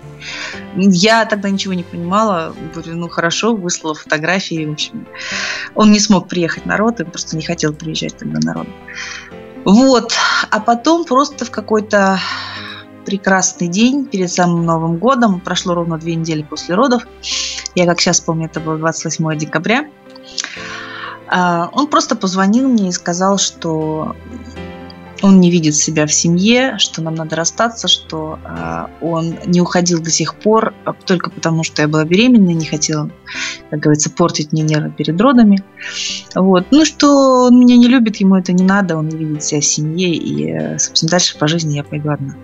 Я 0.75 1.25
тогда 1.25 1.49
ничего 1.49 1.73
не 1.73 1.83
понимала. 1.83 2.53
Говорю, 2.73 2.95
ну 2.95 3.09
хорошо, 3.09 3.55
выслала 3.55 3.95
фотографии. 3.95 4.65
В 4.65 4.73
общем, 4.73 5.07
он 5.75 5.91
не 5.91 5.99
смог 5.99 6.27
приехать 6.27 6.65
на 6.65 6.77
род, 6.77 6.97
просто 7.11 7.35
не 7.35 7.43
хотел 7.43 7.73
приезжать 7.73 8.17
тогда 8.17 8.39
на 8.41 8.53
род. 8.53 8.67
Вот. 9.65 10.13
А 10.49 10.59
потом 10.59 11.05
просто 11.05 11.45
в 11.45 11.51
какой-то 11.51 12.19
прекрасный 13.05 13.69
день 13.69 14.05
перед 14.05 14.31
самым 14.31 14.65
Новым 14.65 14.97
годом. 14.97 15.39
Прошло 15.39 15.73
ровно 15.73 15.97
две 15.97 16.15
недели 16.15 16.43
после 16.43 16.75
родов. 16.75 17.03
Я, 17.73 17.85
как 17.85 18.01
сейчас 18.01 18.19
помню, 18.19 18.47
это 18.47 18.59
было 18.59 18.77
28 18.77 19.37
декабря. 19.37 19.89
А, 21.29 21.69
он 21.71 21.87
просто 21.87 22.15
позвонил 22.15 22.67
мне 22.67 22.89
и 22.89 22.91
сказал, 22.91 23.37
что 23.37 24.15
он 25.21 25.39
не 25.39 25.51
видит 25.51 25.75
себя 25.75 26.05
в 26.05 26.13
семье, 26.13 26.77
что 26.77 27.01
нам 27.01 27.15
надо 27.15 27.35
расстаться, 27.35 27.87
что 27.87 28.39
э, 28.43 28.85
он 29.01 29.35
не 29.45 29.61
уходил 29.61 30.01
до 30.01 30.09
сих 30.09 30.35
пор 30.35 30.73
а, 30.85 30.93
только 30.93 31.29
потому, 31.29 31.63
что 31.63 31.81
я 31.81 31.87
была 31.87 32.05
беременна, 32.05 32.51
не 32.51 32.65
хотела, 32.65 33.09
как 33.69 33.79
говорится, 33.79 34.09
портить 34.09 34.51
мне 34.51 34.63
нервы 34.63 34.91
перед 34.91 35.19
родами. 35.19 35.63
Вот. 36.35 36.67
Ну, 36.71 36.85
что 36.85 37.47
он 37.47 37.59
меня 37.59 37.77
не 37.77 37.87
любит, 37.87 38.17
ему 38.17 38.35
это 38.35 38.53
не 38.53 38.63
надо, 38.63 38.97
он 38.97 39.09
не 39.09 39.17
видит 39.17 39.43
себя 39.43 39.61
в 39.61 39.65
семье, 39.65 40.13
и, 40.13 40.77
собственно, 40.77 41.11
дальше 41.11 41.37
по 41.37 41.47
жизни 41.47 41.75
я 41.75 41.83
пойду 41.83 42.11
одна. 42.11 42.35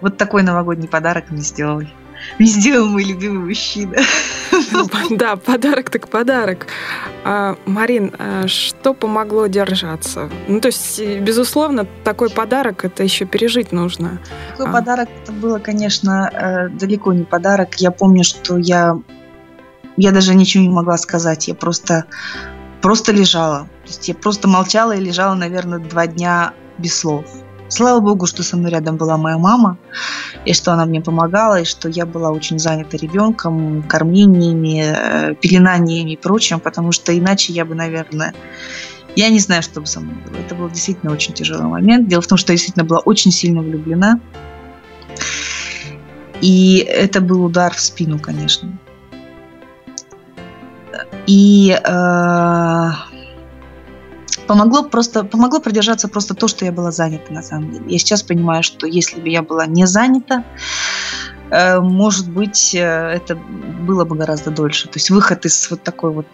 Вот 0.00 0.16
такой 0.16 0.42
новогодний 0.42 0.88
подарок 0.88 1.30
мне 1.30 1.42
сделал. 1.42 1.82
Мне 2.38 2.48
сделал 2.48 2.88
мой 2.88 3.04
любимый 3.04 3.48
мужчина. 3.48 3.96
Да, 5.10 5.36
подарок 5.36 5.90
так 5.90 6.08
подарок. 6.08 6.66
А, 7.24 7.56
Марин, 7.66 8.12
а 8.18 8.46
что 8.48 8.94
помогло 8.94 9.46
держаться? 9.46 10.30
Ну, 10.48 10.60
то 10.60 10.68
есть, 10.68 11.00
безусловно, 11.20 11.86
такой 12.04 12.30
подарок 12.30 12.84
это 12.84 13.02
еще 13.02 13.24
пережить 13.24 13.72
нужно. 13.72 14.20
Такой 14.50 14.66
а. 14.66 14.72
подарок 14.72 15.08
это 15.22 15.32
было, 15.32 15.58
конечно, 15.58 16.30
э, 16.32 16.68
далеко 16.68 17.12
не 17.12 17.24
подарок. 17.24 17.74
Я 17.76 17.90
помню, 17.90 18.24
что 18.24 18.58
я, 18.58 18.98
я 19.96 20.12
даже 20.12 20.34
ничего 20.34 20.64
не 20.64 20.70
могла 20.70 20.98
сказать. 20.98 21.48
Я 21.48 21.54
просто, 21.54 22.04
просто 22.80 23.12
лежала. 23.12 23.68
То 23.84 23.88
есть 23.88 24.08
я 24.08 24.14
просто 24.14 24.48
молчала 24.48 24.92
и 24.92 25.00
лежала, 25.00 25.34
наверное, 25.34 25.78
два 25.78 26.06
дня 26.06 26.52
без 26.78 26.98
слов. 26.98 27.24
Слава 27.68 28.00
богу, 28.00 28.26
что 28.26 28.42
со 28.42 28.56
мной 28.56 28.70
рядом 28.70 28.96
была 28.96 29.16
моя 29.18 29.36
мама, 29.36 29.76
и 30.46 30.54
что 30.54 30.72
она 30.72 30.86
мне 30.86 31.02
помогала, 31.02 31.60
и 31.60 31.64
что 31.64 31.88
я 31.88 32.06
была 32.06 32.30
очень 32.30 32.58
занята 32.58 32.96
ребенком, 32.96 33.82
кормлениями, 33.82 34.84
э, 34.84 35.34
пеленаниями 35.34 36.12
и 36.12 36.16
прочим, 36.16 36.60
потому 36.60 36.92
что 36.92 37.16
иначе 37.16 37.52
я 37.52 37.66
бы, 37.66 37.74
наверное, 37.74 38.34
я 39.16 39.28
не 39.28 39.38
знаю, 39.38 39.62
что 39.62 39.80
бы 39.80 39.86
со 39.86 40.00
мной 40.00 40.14
было. 40.24 40.40
Это 40.40 40.54
был 40.54 40.70
действительно 40.70 41.12
очень 41.12 41.34
тяжелый 41.34 41.66
момент. 41.66 42.08
Дело 42.08 42.22
в 42.22 42.26
том, 42.26 42.38
что 42.38 42.52
я 42.52 42.56
действительно 42.56 42.84
была 42.84 43.00
очень 43.00 43.32
сильно 43.32 43.60
влюблена. 43.60 44.20
И 46.40 46.78
это 46.78 47.20
был 47.20 47.44
удар 47.44 47.74
в 47.74 47.80
спину, 47.80 48.18
конечно. 48.18 48.78
И 51.26 51.70
э, 51.72 52.90
помогло 54.48 54.82
просто 54.82 55.24
помогло 55.24 55.60
продержаться 55.60 56.08
просто 56.08 56.34
то, 56.34 56.48
что 56.48 56.64
я 56.64 56.72
была 56.72 56.90
занята 56.90 57.32
на 57.32 57.42
самом 57.42 57.70
деле. 57.70 57.84
Я 57.86 57.98
сейчас 57.98 58.22
понимаю, 58.22 58.62
что 58.62 58.86
если 58.86 59.20
бы 59.20 59.28
я 59.28 59.42
была 59.42 59.66
не 59.66 59.86
занята, 59.86 60.44
э, 61.50 61.78
может 61.78 62.28
быть, 62.28 62.74
э, 62.74 62.78
это 62.80 63.36
было 63.36 64.04
бы 64.04 64.16
гораздо 64.16 64.50
дольше. 64.50 64.88
То 64.88 64.96
есть 64.96 65.10
выход 65.10 65.44
из 65.44 65.70
вот 65.70 65.82
такой 65.82 66.10
вот 66.10 66.26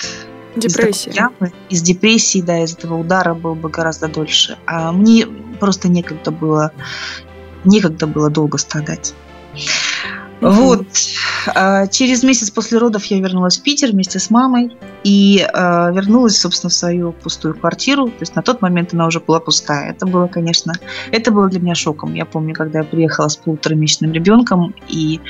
депрессии, 0.57 1.11
из, 1.11 1.17
ямы, 1.17 1.53
из 1.69 1.83
депрессии, 1.83 2.41
да, 2.41 2.63
из 2.63 2.73
этого 2.75 2.95
удара 2.95 3.35
был 3.35 3.55
бы 3.55 3.69
гораздо 3.69 4.09
дольше. 4.09 4.57
А 4.67 4.93
мне 4.93 5.27
просто 5.59 5.89
некогда 5.89 6.31
было 6.31 6.73
некогда 7.65 8.07
было 8.07 8.31
долго 8.31 8.59
страдать. 8.59 9.15
Вот. 10.41 10.87
А, 11.55 11.87
через 11.87 12.23
месяц 12.23 12.51
после 12.51 12.79
родов 12.79 13.05
я 13.07 13.19
вернулась 13.19 13.59
в 13.59 13.63
Питер 13.63 13.93
вместе 13.93 14.19
с 14.19 14.31
мамой 14.31 14.77
и 15.05 15.39
э, 15.39 15.93
вернулась, 15.93 16.39
собственно, 16.39 16.71
в 16.71 16.75
свою 16.75 17.13
пустую 17.13 17.55
квартиру. 17.55 18.09
То 18.09 18.21
есть 18.21 18.35
на 18.35 18.43
тот 18.43 18.63
момент 18.63 18.95
она 18.95 19.07
уже 19.07 19.21
была 19.21 19.41
пустая. 19.41 19.91
Это 19.91 20.07
было, 20.07 20.27
конечно, 20.27 20.73
это 21.13 21.31
было 21.31 21.49
для 21.49 21.61
меня 21.61 21.75
шоком. 21.75 22.15
Я 22.15 22.25
помню, 22.25 22.55
когда 22.55 22.81
я 22.81 22.85
приехала 22.85 23.29
с 23.29 23.37
полуторамесячным 23.37 24.13
ребенком, 24.13 24.75
и 24.89 25.21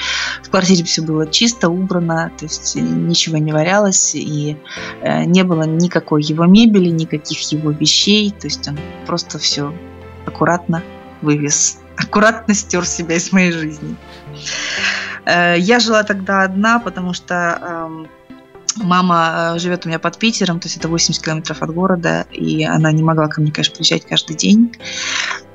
в 0.43 0.51
квартире 0.51 0.85
все 0.85 1.03
было 1.03 1.27
чисто, 1.27 1.69
убрано, 1.69 2.31
то 2.39 2.45
есть 2.45 2.77
ничего 2.77 3.37
не 3.39 3.53
валялось, 3.53 4.15
и 4.15 4.57
э, 5.03 5.25
не 5.25 5.43
было 5.43 5.65
никакой 5.65 6.23
его 6.23 6.45
мебели, 6.45 6.89
никаких 6.89 7.41
его 7.53 7.71
вещей. 7.71 8.31
То 8.31 8.47
есть 8.47 8.67
он 8.69 8.79
просто 9.07 9.39
все 9.39 9.73
аккуратно 10.27 10.83
вывез, 11.21 11.79
аккуратно 11.97 12.55
стер 12.55 12.87
себя 12.87 13.17
из 13.17 13.33
моей 13.33 13.53
жизни. 13.53 13.97
Я 15.27 15.81
жила 15.81 16.03
тогда 16.03 16.43
одна, 16.43 16.79
потому 16.79 17.15
что 17.15 17.59
эм, 17.63 18.09
Мама 18.77 19.55
живет 19.57 19.87
у 19.87 19.89
меня 19.89 20.01
под 20.01 20.19
Питером, 20.19 20.59
то 20.59 20.67
есть 20.67 20.77
это 20.77 20.89
80 20.89 21.23
километров 21.23 21.63
от 21.63 21.73
города, 21.73 22.27
и 22.33 22.65
она 22.65 22.91
не 22.91 23.03
могла 23.03 23.29
ко 23.29 23.41
мне, 23.41 23.53
конечно, 23.53 23.77
приезжать 23.77 24.05
каждый 24.05 24.35
день. 24.35 24.77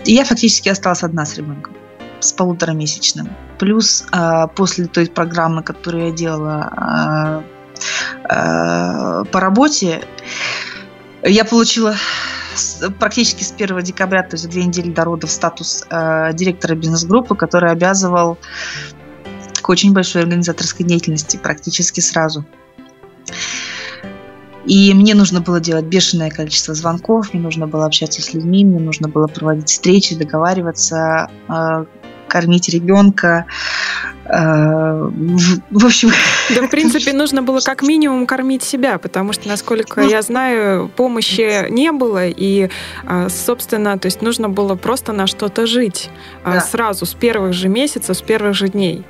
И 0.05 0.13
я 0.13 0.23
фактически 0.23 0.69
осталась 0.69 1.03
одна 1.03 1.25
с 1.25 1.37
ребенком 1.37 1.75
с 2.19 2.33
полуторамесячным. 2.33 3.29
Плюс 3.57 4.05
э, 4.11 4.47
после 4.55 4.87
той 4.87 5.07
программы, 5.07 5.63
которую 5.63 6.07
я 6.07 6.11
делала 6.11 7.43
э, 8.29 8.29
э, 8.29 9.23
по 9.31 9.39
работе, 9.39 10.01
я 11.23 11.45
получила 11.45 11.95
практически 12.99 13.43
с 13.43 13.51
1 13.51 13.79
декабря, 13.81 14.23
то 14.23 14.35
есть 14.35 14.49
две 14.49 14.63
недели 14.63 14.91
до 14.91 15.03
родов, 15.03 15.31
статус 15.31 15.85
э, 15.89 16.31
директора 16.33 16.75
бизнес-группы, 16.75 17.35
который 17.35 17.71
обязывал 17.71 18.37
к 19.61 19.69
очень 19.69 19.93
большой 19.93 20.23
организаторской 20.23 20.85
деятельности 20.85 21.37
практически 21.37 21.99
сразу. 21.99 22.45
И 24.65 24.93
мне 24.93 25.15
нужно 25.15 25.41
было 25.41 25.59
делать 25.59 25.85
бешеное 25.85 26.29
количество 26.29 26.73
звонков, 26.73 27.33
мне 27.33 27.41
нужно 27.41 27.67
было 27.67 27.85
общаться 27.85 28.21
с 28.21 28.33
людьми, 28.33 28.63
мне 28.65 28.79
нужно 28.79 29.07
было 29.07 29.27
проводить 29.27 29.69
встречи, 29.69 30.15
договариваться, 30.15 31.29
э, 31.47 31.85
кормить 32.27 32.69
ребенка. 32.69 33.45
Э, 34.25 35.09
в 35.71 35.85
общем... 35.85 36.11
Да, 36.55 36.61
в 36.63 36.69
принципе, 36.69 37.13
нужно 37.13 37.41
было 37.41 37.59
как 37.59 37.81
минимум 37.81 38.25
кормить 38.25 38.63
себя, 38.63 38.97
потому 38.97 39.33
что, 39.33 39.47
насколько 39.47 40.01
я 40.01 40.21
знаю, 40.21 40.89
помощи 40.95 41.69
не 41.69 41.91
было, 41.91 42.27
и, 42.27 42.69
э, 43.03 43.29
собственно, 43.29 43.97
то 43.97 44.07
есть 44.07 44.21
нужно 44.21 44.49
было 44.49 44.75
просто 44.75 45.13
на 45.13 45.27
что-то 45.27 45.65
жить 45.65 46.09
э, 46.43 46.53
да. 46.53 46.61
сразу, 46.61 47.05
с 47.05 47.13
первых 47.13 47.53
же 47.53 47.67
месяцев, 47.67 48.15
с 48.17 48.21
первых 48.21 48.55
же 48.55 48.69
дней. 48.69 49.05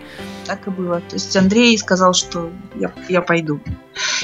Так 0.45 0.67
и 0.67 0.71
было. 0.71 0.99
То 1.01 1.15
есть 1.15 1.35
Андрей 1.37 1.77
сказал, 1.77 2.13
что 2.13 2.49
я, 2.75 2.91
я 3.07 3.21
пойду. 3.21 3.61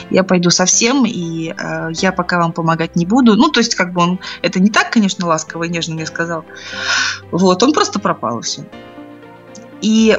Я 0.10 0.24
пойду 0.24 0.50
совсем, 0.50 1.06
и 1.06 1.54
э, 1.56 1.90
я 1.94 2.12
пока 2.12 2.40
вам 2.40 2.52
помогать 2.52 2.96
не 2.96 3.06
буду. 3.06 3.36
Ну, 3.36 3.50
то 3.50 3.60
есть, 3.60 3.76
как 3.76 3.94
бы 3.94 4.02
он, 4.02 4.20
это 4.42 4.60
не 4.60 4.70
так, 4.70 4.90
конечно, 4.90 5.28
ласково 5.28 5.66
и 5.66 5.70
нежно 5.70 5.94
мне 5.94 6.06
сказал. 6.06 6.44
Вот, 7.32 7.62
он 7.62 7.74
просто 7.74 8.00
пропал, 8.00 8.40
и 8.40 8.42
все. 8.42 8.66
И 9.82 10.18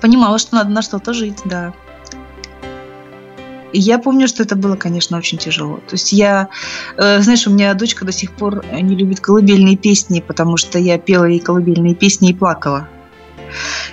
понимала, 0.00 0.38
что 0.38 0.56
надо 0.56 0.70
на 0.70 0.82
что-то 0.82 1.12
жить, 1.12 1.38
да. 1.44 1.72
И 3.72 3.78
я 3.78 3.98
помню, 3.98 4.26
что 4.26 4.42
это 4.42 4.56
было, 4.56 4.76
конечно, 4.76 5.16
очень 5.16 5.38
тяжело. 5.38 5.76
То 5.76 5.94
есть 5.94 6.12
я, 6.12 6.48
э, 6.96 7.20
знаешь, 7.20 7.46
у 7.46 7.50
меня 7.50 7.72
дочка 7.74 8.04
до 8.04 8.12
сих 8.12 8.32
пор 8.32 8.64
не 8.72 8.96
любит 8.96 9.20
колыбельные 9.20 9.76
песни, 9.76 10.20
потому 10.26 10.56
что 10.56 10.78
я 10.78 10.98
пела 10.98 11.26
ей 11.26 11.40
колыбельные 11.40 11.94
песни 11.94 12.30
и 12.30 12.34
плакала. 12.34 12.88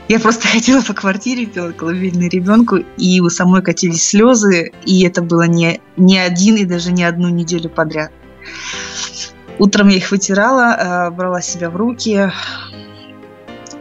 Я 0.08 0.20
просто 0.20 0.48
ходила 0.52 0.82
по 0.82 0.94
квартире, 0.94 1.46
пела 1.46 1.72
колыбельные 1.72 2.30
ребенку, 2.30 2.78
и 2.98 3.22
у 3.22 3.30
самой 3.30 3.62
катились 3.62 4.08
слезы, 4.08 4.72
и 4.84 5.04
это 5.04 5.22
было 5.22 5.44
не, 5.44 5.82
не 5.96 6.18
один 6.18 6.56
и 6.56 6.66
даже 6.66 6.92
не 6.92 7.04
одну 7.04 7.30
неделю 7.30 7.70
подряд. 7.70 8.12
Утром 9.60 9.90
я 9.90 9.98
их 9.98 10.12
вытирала, 10.12 11.08
э, 11.08 11.12
брала 11.12 11.42
себя 11.42 11.70
в 11.70 11.76
руки, 11.76 12.32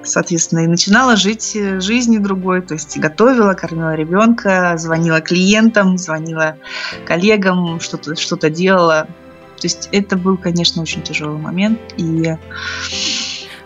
соответственно, 0.08 0.60
и 0.60 0.66
начинала 0.66 1.16
жить 1.16 1.52
э, 1.54 1.80
жизнью 1.80 2.20
другой, 2.20 2.62
то 2.62 2.74
есть 2.74 2.98
готовила, 2.98 3.54
кормила 3.54 3.94
ребенка, 3.94 4.74
звонила 4.78 5.20
клиентам, 5.20 5.98
звонила 5.98 6.56
коллегам, 7.04 7.80
что-то 7.80 8.16
что 8.16 8.36
делала. 8.50 9.08
То 9.56 9.66
есть 9.66 9.88
это 9.92 10.16
был, 10.16 10.36
конечно, 10.36 10.82
очень 10.82 11.02
тяжелый 11.02 11.38
момент, 11.38 11.80
и 11.96 12.36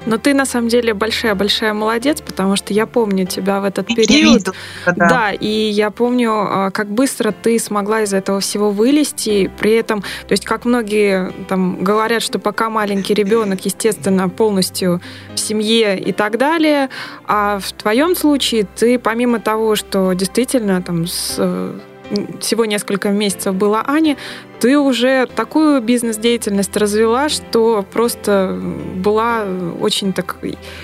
но 0.07 0.19
ты 0.19 0.35
на 0.35 0.47
самом 0.47 0.69
деле 0.69 0.95
большая-большая 0.95 1.75
молодец, 1.75 2.21
потому 2.21 2.57
что 2.57 2.73
я 2.73 2.87
помню 2.87 3.27
тебя 3.27 3.61
в 3.61 3.65
этот 3.65 3.87
период. 3.87 4.09
Видел, 4.09 4.55
да. 4.87 4.93
да, 4.95 5.33
и 5.33 5.47
я 5.47 5.91
помню, 5.91 6.33
а, 6.33 6.71
как 6.71 6.91
быстро 6.91 7.33
ты 7.33 7.59
смогла 7.59 8.03
из 8.03 8.13
этого 8.13 8.41
всего 8.41 8.71
вылезти. 8.71 9.51
При 9.59 9.73
этом, 9.73 10.01
то 10.01 10.33
есть, 10.33 10.45
как 10.45 10.65
многие 10.65 11.33
там 11.49 11.83
говорят, 11.83 12.23
что 12.23 12.39
пока 12.39 12.71
маленький 12.71 13.15
ребенок, 13.15 13.65
естественно, 13.65 14.29
полностью 14.29 15.01
в 15.35 15.39
семье 15.39 15.99
и 15.99 16.13
так 16.13 16.39
далее, 16.39 16.89
а 17.27 17.59
в 17.59 17.73
твоем 17.73 18.17
случае 18.17 18.67
ты 18.77 18.99
помимо 18.99 19.41
того, 19.41 19.77
что 19.77 20.13
действительно 20.13 20.83
там 20.83 21.07
с 21.07 21.39
всего 22.41 22.65
несколько 22.65 23.11
месяцев 23.11 23.55
была 23.55 23.83
Ани, 23.83 24.17
ты 24.61 24.79
уже 24.79 25.27
такую 25.27 25.81
бизнес-деятельность 25.81 26.77
развела, 26.77 27.29
что 27.29 27.85
просто 27.91 28.59
была 28.97 29.45
очень 29.81 30.13
так... 30.13 30.37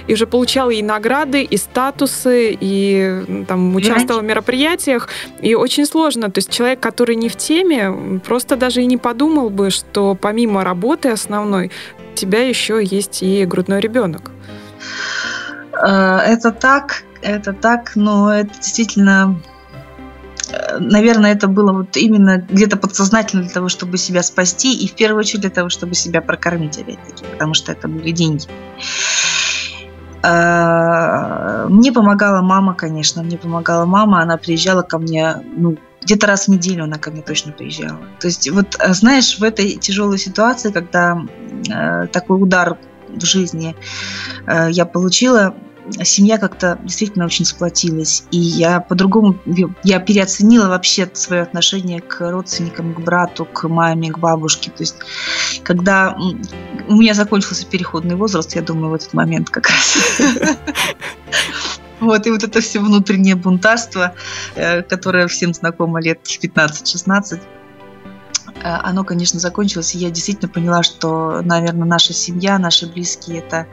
И 0.07 0.12
уже 0.12 0.27
получала 0.27 0.71
и 0.71 0.83
награды, 0.83 1.43
и 1.43 1.57
статусы, 1.57 2.57
и 2.59 3.45
там 3.47 3.75
участвовала 3.75 4.23
в 4.23 4.25
мероприятиях. 4.25 5.09
И 5.43 5.55
очень 5.55 5.85
сложно. 5.85 6.31
То 6.31 6.39
есть 6.39 6.51
человек, 6.51 6.81
который 6.81 7.17
не 7.17 7.29
в 7.29 7.37
теме, 7.37 8.21
просто 8.25 8.57
даже 8.57 8.83
и 8.83 8.87
не 8.87 8.97
подумал 8.97 9.51
бы, 9.51 9.71
что 9.71 10.15
помимо 10.15 10.65
работы 10.65 11.11
основной, 11.11 11.71
у 12.12 12.17
тебя 12.17 12.49
еще 12.49 12.83
есть 12.83 13.23
и 13.23 13.45
грудной 13.45 13.81
ребенок. 13.81 14.31
Э, 15.85 16.19
это 16.19 16.51
так, 16.51 17.03
это 17.21 17.53
так, 17.53 17.93
но 17.95 18.33
это 18.33 18.55
действительно 18.55 19.37
наверное, 20.81 21.33
это 21.33 21.49
было 21.49 21.73
вот 21.73 21.97
именно 21.97 22.47
где-то 22.49 22.77
подсознательно 22.77 23.43
для 23.43 23.53
того, 23.53 23.69
чтобы 23.69 23.99
себя 23.99 24.23
спасти, 24.23 24.77
и 24.77 24.89
в 24.89 24.93
первую 24.93 25.21
очередь 25.21 25.43
для 25.43 25.51
того, 25.51 25.69
чтобы 25.69 25.95
себя 25.95 26.21
прокормить, 26.21 26.79
опять-таки, 26.79 27.25
потому 27.33 27.55
что 27.55 27.73
это 27.73 27.89
были 27.89 28.11
деньги. 28.11 28.47
А, 30.23 31.67
мне 31.69 31.93
помогала 31.93 32.43
мама, 32.43 32.75
конечно, 32.75 33.23
мне 33.23 33.39
помогала 33.39 33.85
мама, 33.85 34.23
она 34.23 34.37
приезжала 34.37 34.83
ко 34.83 34.99
мне, 34.99 35.37
ну, 35.57 35.77
где-то 36.03 36.27
раз 36.27 36.47
в 36.47 36.49
неделю 36.49 36.85
она 36.85 36.99
ко 36.99 37.11
мне 37.11 37.23
точно 37.23 37.53
приезжала. 37.53 38.01
То 38.21 38.29
есть 38.29 38.51
вот, 38.51 38.77
знаешь, 38.89 39.39
в 39.39 39.43
этой 39.45 39.77
тяжелой 39.77 40.19
ситуации, 40.19 40.71
когда 40.71 41.21
э, 41.69 42.07
такой 42.09 42.41
удар 42.41 42.77
в 43.09 43.25
жизни 43.25 43.77
э, 44.47 44.69
я 44.71 44.85
получила, 44.85 45.55
семья 46.05 46.38
как-то 46.38 46.79
действительно 46.83 47.25
очень 47.25 47.44
сплотилась. 47.44 48.25
И 48.31 48.38
я 48.38 48.81
по-другому, 48.81 49.38
я 49.83 50.01
переоценила 50.01 50.68
вообще 50.68 51.09
свое 51.12 51.42
отношение 51.42 52.01
к 52.01 52.20
родственникам, 52.31 52.94
к 52.94 53.01
брату, 53.01 53.44
к 53.44 53.68
маме, 53.68 54.11
к 54.11 54.18
бабушке. 54.18 54.70
То 54.70 54.83
есть, 54.83 54.96
когда 55.62 56.16
у 56.88 56.96
меня 56.96 57.14
закончился 57.14 57.66
переходный 57.66 58.16
возраст, 58.16 58.55
я 58.55 58.62
думаю, 58.62 58.90
в 58.90 58.94
этот 58.94 59.14
момент 59.14 59.51
как 59.51 59.68
раз. 59.68 60.20
Вот, 61.99 62.27
и 62.27 62.31
вот 62.31 62.44
это 62.44 62.61
все 62.61 62.79
внутреннее 62.79 63.37
бунтарство, 63.37 64.12
э, 64.55 64.83
которое 64.83 65.27
всем 65.29 65.55
знакомо 65.55 65.99
лет 66.03 66.20
15-16, 66.25 67.37
Э, 67.37 67.38
оно, 68.62 69.05
конечно, 69.05 69.38
закончилось, 69.38 69.95
и 69.95 69.99
я 69.99 70.11
действительно 70.11 70.49
поняла, 70.49 70.83
что, 70.83 71.40
наверное, 71.42 71.87
наша 71.87 72.12
семья, 72.12 72.59
наши 72.59 72.87
близкие– 72.87 73.38
это 73.47 73.66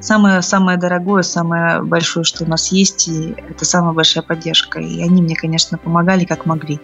самое, 0.00 0.42
самое 0.42 0.78
дорогое, 0.78 1.22
самое 1.22 1.82
большое, 1.82 2.24
что 2.24 2.44
у 2.44 2.48
нас 2.48 2.72
есть, 2.72 3.08
и 3.08 3.34
это 3.48 3.64
самая 3.64 3.92
большая 3.92 4.22
поддержка. 4.22 4.80
И 4.80 5.02
они 5.02 5.22
мне, 5.22 5.36
конечно, 5.36 5.78
помогали, 5.78 6.24
как 6.24 6.46
могли 6.46 6.80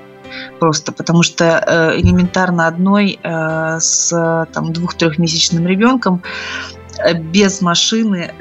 просто, 0.59 0.93
потому 0.93 1.23
что 1.23 1.45
э, 1.45 2.01
элементарно 2.01 2.67
одной 2.67 3.19
э, 3.23 3.79
с 3.81 4.47
там 4.53 4.73
двух-трехмесячным 4.73 5.67
ребенком 5.67 6.23
без 7.33 7.61
машины 7.63 8.33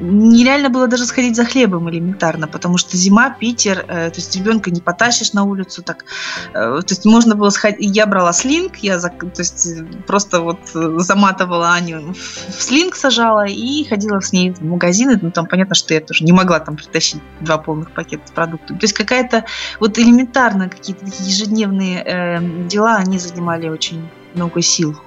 нереально 0.00 0.70
было 0.70 0.86
даже 0.86 1.06
сходить 1.06 1.36
за 1.36 1.44
хлебом 1.44 1.90
элементарно, 1.90 2.48
потому 2.48 2.78
что 2.78 2.96
зима, 2.96 3.30
Питер, 3.30 3.84
э, 3.86 4.10
то 4.10 4.16
есть 4.16 4.34
ребенка 4.36 4.70
не 4.70 4.80
потащишь 4.80 5.32
на 5.32 5.44
улицу, 5.44 5.82
так, 5.82 6.04
э, 6.50 6.52
то 6.52 6.86
есть 6.88 7.04
можно 7.04 7.34
было 7.34 7.50
сходить, 7.50 7.94
я 7.96 8.06
брала 8.06 8.32
слинг, 8.32 8.76
я 8.78 8.98
за, 8.98 9.08
то 9.08 9.28
есть 9.38 9.68
просто 10.06 10.40
вот 10.40 10.58
заматывала 10.72 11.72
Аню 11.72 12.14
в 12.14 12.62
слинг 12.62 12.96
сажала 12.96 13.46
и 13.46 13.84
ходила 13.84 14.20
с 14.20 14.32
ней 14.32 14.52
в 14.52 14.62
магазины, 14.62 15.18
ну 15.20 15.30
там 15.30 15.46
понятно, 15.46 15.74
что 15.74 15.94
я 15.94 16.00
тоже 16.00 16.24
не 16.24 16.32
могла 16.32 16.60
там 16.60 16.76
притащить 16.76 17.20
два 17.40 17.58
полных 17.58 17.92
пакета 17.92 18.26
с 18.26 18.30
продуктами, 18.30 18.78
то 18.78 18.84
есть 18.84 18.94
какая-то 18.94 19.44
вот 19.80 19.98
элементарно 19.98 20.68
какие-то 20.68 21.06
ежедневные 21.06 22.02
э, 22.04 22.66
дела, 22.68 22.96
они 22.96 23.18
занимали 23.18 23.68
очень 23.68 24.08
много 24.34 24.62
сил. 24.62 24.98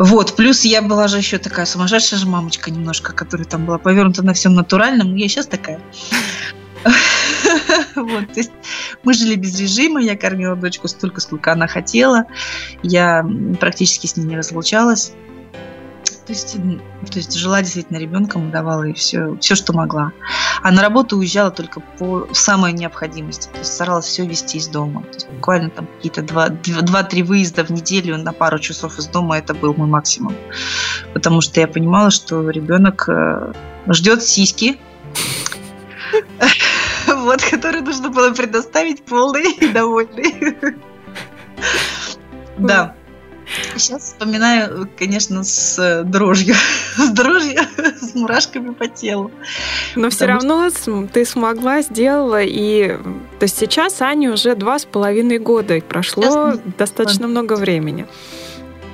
Вот, 0.00 0.36
плюс 0.36 0.64
я 0.64 0.80
была 0.80 1.08
же 1.08 1.16
еще 1.16 1.38
такая 1.38 1.66
сумасшедшая 1.66 2.20
же 2.20 2.26
мамочка 2.28 2.70
немножко, 2.70 3.12
которая 3.12 3.48
там 3.48 3.66
была 3.66 3.78
повернута 3.78 4.22
на 4.22 4.32
всем 4.32 4.54
натуральном. 4.54 5.16
Я 5.16 5.26
сейчас 5.28 5.46
такая. 5.48 5.80
Вот, 7.96 8.32
то 8.32 8.38
есть 8.38 8.52
мы 9.02 9.12
жили 9.12 9.34
без 9.34 9.58
режима, 9.58 10.00
я 10.00 10.16
кормила 10.16 10.54
дочку 10.54 10.86
столько, 10.86 11.20
сколько 11.20 11.52
она 11.52 11.66
хотела, 11.66 12.26
я 12.84 13.26
практически 13.58 14.06
с 14.06 14.16
ней 14.16 14.24
не 14.24 14.36
разлучалась. 14.36 15.14
То 16.28 16.34
есть, 16.34 16.58
то 17.10 17.16
есть 17.16 17.32
жила 17.32 17.62
действительно 17.62 17.96
ребенком, 17.96 18.50
давала 18.50 18.82
ей 18.82 18.92
все, 18.92 19.34
все, 19.40 19.54
что 19.54 19.72
могла. 19.72 20.12
А 20.62 20.70
на 20.70 20.82
работу 20.82 21.16
уезжала 21.16 21.50
только 21.50 21.80
по 21.80 22.28
самой 22.34 22.74
необходимости. 22.74 23.48
То 23.48 23.60
есть 23.60 23.72
старалась 23.72 24.04
все 24.04 24.26
вести 24.26 24.58
из 24.58 24.68
дома. 24.68 25.04
То 25.04 25.14
есть 25.14 25.30
буквально 25.30 25.70
там 25.70 25.86
какие-то 25.86 26.20
два-три 26.20 27.22
выезда 27.22 27.64
в 27.64 27.70
неделю 27.70 28.18
на 28.18 28.34
пару 28.34 28.58
часов 28.58 28.98
из 28.98 29.06
дома 29.06 29.38
это 29.38 29.54
был 29.54 29.72
мой 29.72 29.88
максимум. 29.88 30.34
Потому 31.14 31.40
что 31.40 31.60
я 31.60 31.66
понимала, 31.66 32.10
что 32.10 32.50
ребенок 32.50 33.08
э, 33.08 33.54
ждет 33.88 34.22
сиськи, 34.22 34.78
вот, 37.06 37.42
который 37.42 37.80
нужно 37.80 38.10
было 38.10 38.34
предоставить 38.34 39.02
полный 39.02 39.50
и 39.50 39.68
довольный. 39.68 40.58
Да. 42.58 42.96
Сейчас 43.76 44.02
вспоминаю, 44.04 44.88
конечно, 44.98 45.44
с 45.44 45.78
э, 45.78 46.02
дрожью. 46.04 46.54
С 46.96 47.10
дрожью, 47.10 47.60
с 48.00 48.14
мурашками 48.14 48.74
по 48.74 48.88
телу. 48.88 49.30
Но 49.94 50.10
все 50.10 50.26
равно 50.26 50.68
ты 51.12 51.24
смогла, 51.24 51.82
сделала. 51.82 52.42
И 52.42 52.88
то 53.38 53.44
есть 53.44 53.56
сейчас 53.56 54.00
Ане 54.02 54.30
уже 54.30 54.54
два 54.54 54.78
с 54.78 54.84
половиной 54.84 55.38
года. 55.38 55.76
И 55.76 55.80
прошло 55.80 56.54
достаточно 56.76 57.28
много 57.28 57.54
времени. 57.54 58.06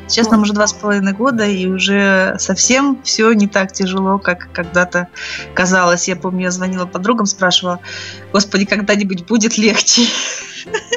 Сейчас 0.07 0.31
нам 0.31 0.43
уже 0.43 0.53
два 0.53 0.67
с 0.67 0.75
половиной 0.75 1.12
года, 1.12 1.47
и 1.47 1.67
уже 1.67 2.37
совсем 2.38 3.01
все 3.03 3.33
не 3.33 3.49
так 3.49 3.73
тяжело, 3.73 4.19
как 4.19 4.49
когда-то 4.53 5.09
казалось. 5.55 6.09
Я 6.09 6.17
помню, 6.17 6.43
я 6.43 6.51
звонила 6.51 6.85
подругам, 6.85 7.25
спрашивала, 7.25 7.81
господи, 8.33 8.67
когда-нибудь 8.67 9.27
будет 9.27 9.57
легче? 9.57 10.03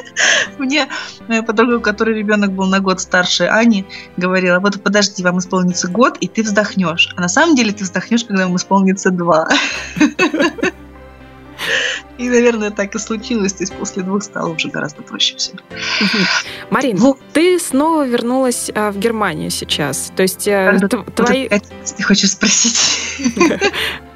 Мне 0.58 0.88
моя 1.26 1.42
подруга, 1.42 1.74
у 1.76 1.80
которой 1.80 2.14
ребенок 2.16 2.52
был 2.52 2.66
на 2.66 2.80
год 2.80 3.00
старше 3.00 3.44
Ани, 3.44 3.86
говорила, 4.16 4.58
вот 4.60 4.82
подожди, 4.82 5.22
вам 5.22 5.38
исполнится 5.38 5.88
год, 5.88 6.18
и 6.20 6.28
ты 6.28 6.42
вздохнешь. 6.42 7.12
А 7.16 7.20
на 7.20 7.28
самом 7.28 7.54
деле 7.54 7.72
ты 7.72 7.84
вздохнешь, 7.84 8.24
когда 8.24 8.46
вам 8.46 8.56
исполнится 8.56 9.10
два. 9.10 9.48
И, 12.18 12.28
наверное, 12.28 12.70
так 12.72 12.94
и 12.96 12.98
случилось. 12.98 13.52
То 13.52 13.62
есть 13.62 13.74
после 13.74 14.02
двух 14.02 14.24
стало 14.24 14.48
уже 14.48 14.68
гораздо 14.68 15.02
проще 15.02 15.36
все. 15.36 15.52
Марин, 16.70 16.96
ну, 16.98 17.16
ты 17.32 17.60
снова 17.60 18.06
вернулась 18.06 18.70
а, 18.74 18.90
в 18.90 18.98
Германию 18.98 19.50
сейчас. 19.50 20.12
То 20.16 20.22
есть 20.22 20.48
а, 20.48 20.78
твои... 21.14 21.48
Ты 21.48 22.02
хочешь 22.02 22.32
спросить? 22.32 23.20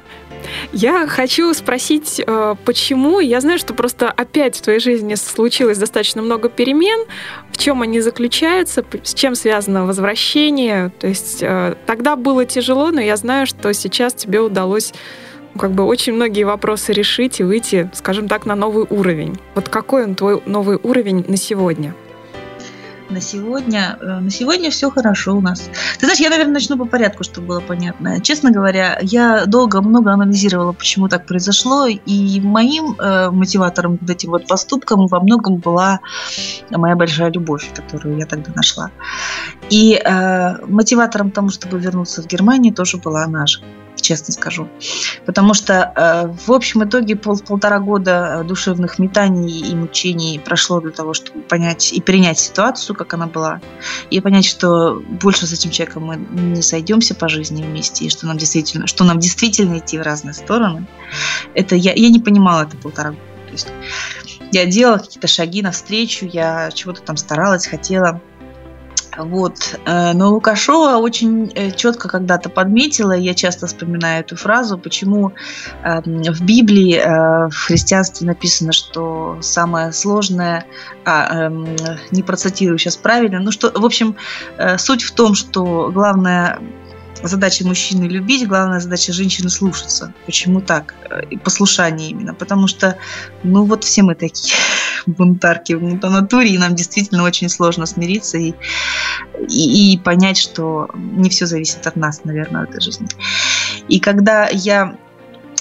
Я 0.73 1.05
хочу 1.07 1.53
спросить, 1.53 2.19
э, 2.25 2.55
почему. 2.65 3.19
Я 3.19 3.41
знаю, 3.41 3.59
что 3.59 3.75
просто 3.75 4.09
опять 4.09 4.57
в 4.57 4.61
твоей 4.61 4.79
жизни 4.79 5.13
случилось 5.13 5.77
достаточно 5.77 6.23
много 6.23 6.49
перемен. 6.49 7.07
В 7.51 7.57
чем 7.57 7.83
они 7.83 8.01
заключаются? 8.01 8.83
С 9.03 9.13
чем 9.13 9.35
связано 9.35 9.85
возвращение? 9.85 10.91
То 10.99 11.07
есть 11.07 11.43
тогда 11.85 12.15
было 12.15 12.45
тяжело, 12.45 12.89
но 12.89 13.01
я 13.01 13.15
знаю, 13.17 13.45
что 13.45 13.71
сейчас 13.73 14.15
тебе 14.15 14.41
удалось 14.41 14.93
как 15.57 15.71
бы 15.71 15.83
очень 15.83 16.13
многие 16.13 16.43
вопросы 16.43 16.93
решить 16.93 17.39
и 17.39 17.43
выйти, 17.43 17.89
скажем 17.93 18.27
так, 18.27 18.45
на 18.45 18.55
новый 18.55 18.87
уровень. 18.89 19.37
Вот 19.55 19.69
какой 19.69 20.03
он 20.05 20.15
твой 20.15 20.41
новый 20.45 20.79
уровень 20.81 21.23
на 21.27 21.37
сегодня? 21.37 21.93
На 23.13 23.21
сегодня, 23.21 23.97
э, 24.01 24.19
на 24.19 24.29
сегодня 24.29 24.69
все 24.69 24.89
хорошо 24.89 25.35
у 25.35 25.41
нас. 25.41 25.69
Ты 25.99 26.05
знаешь, 26.05 26.19
я, 26.19 26.29
наверное, 26.29 26.53
начну 26.53 26.77
по 26.77 26.85
порядку, 26.85 27.23
чтобы 27.23 27.47
было 27.47 27.59
понятно. 27.61 28.19
Честно 28.21 28.51
говоря, 28.51 28.99
я 29.01 29.45
долго, 29.45 29.81
много 29.81 30.11
анализировала, 30.11 30.73
почему 30.73 31.07
так 31.07 31.25
произошло, 31.25 31.87
и 31.87 32.41
моим 32.41 32.95
э, 32.99 33.29
мотиватором 33.29 33.97
к 33.97 34.09
этим 34.09 34.31
вот 34.31 34.47
поступкам 34.47 35.07
во 35.07 35.19
многом 35.19 35.57
была 35.57 35.99
моя 36.71 36.95
большая 36.95 37.31
любовь, 37.31 37.71
которую 37.73 38.17
я 38.17 38.25
тогда 38.25 38.51
нашла. 38.55 38.89
И 39.69 40.01
э, 40.03 40.65
мотиватором 40.65 41.31
тому, 41.31 41.49
чтобы 41.49 41.79
вернуться 41.79 42.21
в 42.21 42.27
Германию, 42.27 42.73
тоже 42.73 42.97
была 42.97 43.27
же 43.47 43.61
честно 44.01 44.33
скажу. 44.33 44.69
Потому 45.25 45.53
что 45.53 45.91
э, 45.95 46.33
в 46.45 46.51
общем 46.51 46.83
итоге 46.83 47.15
пол, 47.15 47.37
полтора 47.39 47.79
года 47.79 48.39
э, 48.41 48.43
душевных 48.43 48.99
метаний 48.99 49.71
и 49.71 49.75
мучений 49.75 50.39
прошло 50.39 50.79
для 50.79 50.91
того, 50.91 51.13
чтобы 51.13 51.41
понять 51.41 51.93
и 51.93 52.01
принять 52.01 52.39
ситуацию, 52.39 52.95
как 52.95 53.13
она 53.13 53.27
была, 53.27 53.61
и 54.09 54.19
понять, 54.19 54.45
что 54.45 55.01
больше 55.07 55.47
с 55.47 55.53
этим 55.53 55.71
человеком 55.71 56.05
мы 56.05 56.15
не 56.15 56.61
сойдемся 56.61 57.15
по 57.15 57.29
жизни 57.29 57.63
вместе, 57.63 58.05
и 58.05 58.09
что 58.09 58.27
нам 58.27 58.37
действительно, 58.37 58.87
что 58.87 59.03
нам 59.03 59.19
действительно 59.19 59.79
идти 59.79 59.97
в 59.97 60.01
разные 60.01 60.33
стороны. 60.33 60.87
Это 61.53 61.75
я, 61.75 61.93
я 61.93 62.09
не 62.09 62.19
понимала 62.19 62.63
это 62.63 62.77
полтора 62.77 63.11
года. 63.11 63.21
То 63.47 63.51
есть 63.53 63.67
я 64.51 64.65
делала 64.65 64.97
какие-то 64.97 65.27
шаги 65.27 65.61
навстречу, 65.61 66.25
я 66.25 66.71
чего-то 66.71 67.01
там 67.01 67.17
старалась, 67.17 67.67
хотела– 67.67 68.21
вот. 69.17 69.79
Э, 69.85 70.13
но 70.13 70.31
Лукашова 70.31 70.97
очень 70.97 71.51
э, 71.55 71.71
четко 71.71 72.09
когда-то 72.09 72.49
подметила, 72.49 73.11
я 73.11 73.33
часто 73.33 73.67
вспоминаю 73.67 74.21
эту 74.21 74.35
фразу, 74.35 74.77
почему 74.77 75.33
эм, 75.83 76.23
в 76.23 76.41
Библии, 76.41 76.95
э, 76.95 77.49
в 77.49 77.67
христианстве 77.67 78.27
написано, 78.27 78.71
что 78.71 79.37
самое 79.41 79.91
сложное, 79.91 80.65
а, 81.05 81.45
эм, 81.45 81.75
не 82.11 82.23
процитирую 82.23 82.77
сейчас 82.77 82.97
правильно, 82.97 83.39
ну 83.39 83.51
что, 83.51 83.71
в 83.73 83.85
общем, 83.85 84.15
суть 84.77 85.03
в 85.03 85.11
том, 85.11 85.35
что 85.35 85.91
главное 85.93 86.59
задача 87.27 87.65
мужчины 87.65 88.05
любить, 88.05 88.47
главная 88.47 88.79
задача 88.79 89.13
женщины 89.13 89.49
слушаться. 89.49 90.13
Почему 90.25 90.61
так? 90.61 90.95
И 91.29 91.37
послушание 91.37 92.09
именно. 92.09 92.33
Потому 92.33 92.67
что, 92.67 92.97
ну 93.43 93.65
вот 93.65 93.83
все 93.83 94.03
мы 94.03 94.15
такие 94.15 94.53
бунтарки 95.05 95.75
по 95.97 96.09
натуре, 96.09 96.49
и 96.49 96.57
нам 96.57 96.75
действительно 96.75 97.23
очень 97.23 97.49
сложно 97.49 97.85
смириться 97.85 98.37
и, 98.37 98.53
и, 99.49 99.93
и 99.93 99.97
понять, 99.97 100.37
что 100.37 100.89
не 100.95 101.29
все 101.29 101.45
зависит 101.45 101.85
от 101.87 101.95
нас, 101.95 102.23
наверное, 102.23 102.65
в 102.65 102.69
этой 102.69 102.81
жизни. 102.81 103.07
И 103.87 103.99
когда 103.99 104.47
я 104.49 104.97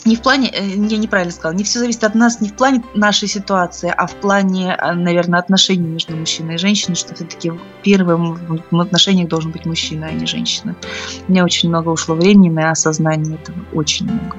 не 0.05 0.17
в 0.17 0.23
плане, 0.23 0.51
э, 0.53 0.67
я 0.67 0.99
неправильно 0.99 1.33
сказала, 1.33 1.57
не 1.57 1.65
все 1.65 1.79
зависит 1.79 2.05
от 2.05 2.15
нас, 2.15 2.41
не 2.41 2.49
в 2.49 2.55
плане 2.55 2.83
нашей 2.95 3.29
ситуации, 3.29 3.93
а 3.97 4.07
в 4.07 4.15
плане, 4.17 4.77
э, 4.77 4.93
наверное, 4.93 5.39
отношений 5.39 5.87
между 5.87 6.17
мужчиной 6.17 6.57
и 6.57 6.59
женщиной, 6.59 6.97
что 6.97 7.15
все-таки 7.15 7.53
первым 7.83 8.63
в 8.71 8.81
отношениях 8.81 9.29
должен 9.29 9.53
быть 9.53 9.67
мужчина, 9.67 10.07
а 10.07 10.13
не 10.13 10.27
женщина. 10.27 10.75
У 11.29 11.31
меня 11.31 11.45
очень 11.45 11.69
много 11.69 11.91
ушло 11.91 12.15
времени 12.15 12.51
на 12.51 12.71
осознание 12.71 13.37
этого, 13.37 13.59
очень 13.73 14.07
много. 14.07 14.37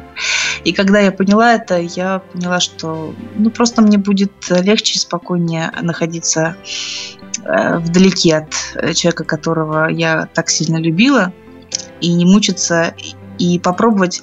И 0.63 0.73
когда 0.73 0.99
я 0.99 1.11
поняла 1.11 1.53
это, 1.53 1.79
я 1.79 2.19
поняла, 2.19 2.59
что 2.59 3.13
ну, 3.35 3.49
просто 3.49 3.81
мне 3.81 3.97
будет 3.97 4.31
легче 4.49 4.95
и 4.95 4.99
спокойнее 4.99 5.71
находиться 5.81 6.55
э, 7.43 7.77
вдалеке 7.77 8.37
от 8.37 8.95
человека, 8.95 9.23
которого 9.23 9.87
я 9.87 10.27
так 10.33 10.49
сильно 10.49 10.77
любила, 10.77 11.33
и 12.01 12.13
не 12.13 12.25
мучиться 12.25 12.93
и 13.43 13.59
попробовать. 13.59 14.21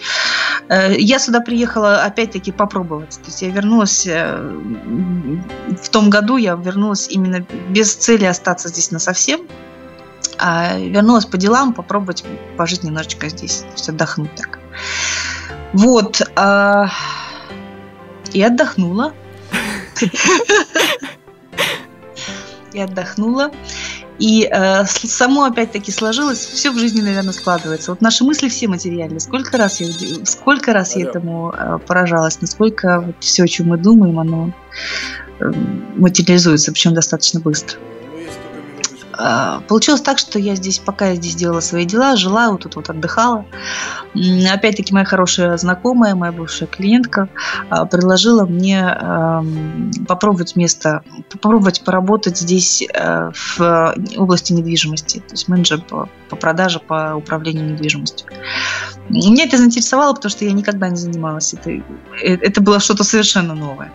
Э, 0.69 0.95
я 0.97 1.19
сюда 1.19 1.41
приехала 1.41 2.03
опять-таки 2.03 2.53
попробовать. 2.53 3.11
То 3.17 3.27
есть 3.27 3.43
я 3.43 3.51
вернулась 3.51 4.07
э, 4.07 4.39
в 5.83 5.89
том 5.91 6.09
году, 6.09 6.39
я 6.39 6.55
вернулась 6.55 7.09
именно 7.09 7.45
без 7.69 7.95
цели 7.95 8.25
остаться 8.25 8.69
здесь 8.69 8.91
на 8.91 8.99
совсем, 8.99 9.41
а 10.39 10.79
вернулась 10.79 11.27
по 11.27 11.37
делам, 11.37 11.75
попробовать 11.75 12.25
пожить 12.57 12.83
немножечко 12.83 13.29
здесь, 13.29 13.59
то 13.59 13.73
есть 13.73 13.89
отдохнуть 13.91 14.35
так. 14.37 14.59
Вот. 15.75 16.23
А, 16.37 16.89
и 18.33 18.43
отдохнула. 18.43 19.13
И 22.73 22.81
отдохнула. 22.81 23.51
И 24.21 24.47
э, 24.53 24.85
само 24.85 25.45
опять-таки 25.45 25.91
сложилось, 25.91 26.39
все 26.39 26.71
в 26.71 26.79
жизни, 26.79 27.01
наверное, 27.01 27.33
складывается. 27.33 27.91
Вот 27.91 28.03
наши 28.03 28.23
мысли 28.23 28.51
все 28.51 28.69
материальны. 28.69 29.19
Сколько 29.19 29.57
раз 29.57 29.81
я, 29.81 29.89
сколько 30.27 30.75
раз 30.75 30.95
я 30.95 31.07
этому 31.07 31.55
э, 31.57 31.79
поражалась, 31.87 32.39
насколько 32.43 33.01
вот 33.01 33.17
все, 33.21 33.45
о 33.45 33.49
чем 33.49 33.69
мы 33.69 33.79
думаем, 33.79 34.19
оно 34.19 34.53
э, 35.41 35.53
материализуется, 35.97 36.71
причем 36.71 36.93
достаточно 36.93 37.41
быстро. 37.41 37.79
А, 39.23 39.61
получилось 39.69 40.01
так, 40.01 40.19
что 40.19 40.39
я 40.39 40.55
здесь, 40.55 40.79
пока 40.79 41.09
я 41.09 41.15
здесь 41.15 41.35
делала 41.35 41.61
свои 41.61 41.85
дела, 41.85 42.17
жила, 42.17 42.51
вот 42.51 42.63
тут 42.63 42.77
вот 42.77 42.89
отдыхала. 42.89 43.45
Опять-таки 44.51 44.95
моя 44.95 45.05
хорошая 45.05 45.57
знакомая, 45.59 46.15
моя 46.15 46.33
бывшая 46.33 46.67
клиентка 46.67 47.29
а, 47.69 47.85
предложила 47.85 48.47
мне 48.47 48.97
попробовать 50.09 50.57
место, 50.57 51.03
попробовать 51.31 51.83
поработать 51.83 52.39
здесь 52.39 52.83
э, 52.83 53.31
в 53.35 53.95
области 54.17 54.53
недвижимости, 54.53 55.19
то 55.19 55.33
есть 55.33 55.49
менеджер 55.49 55.83
по, 55.83 56.09
по 56.29 56.37
продаже, 56.37 56.81
по 56.81 57.15
управлению 57.15 57.73
недвижимостью. 57.73 58.27
Меня 59.09 59.45
это 59.45 59.57
заинтересовало, 59.57 60.15
потому 60.15 60.31
что 60.31 60.45
я 60.45 60.53
никогда 60.53 60.89
не 60.89 60.97
занималась 60.97 61.55
этой. 61.55 61.83
Э, 62.23 62.35
это 62.35 62.61
было 62.61 62.81
что-то 62.81 63.05
совершенно 63.05 63.55
новое. 63.55 63.93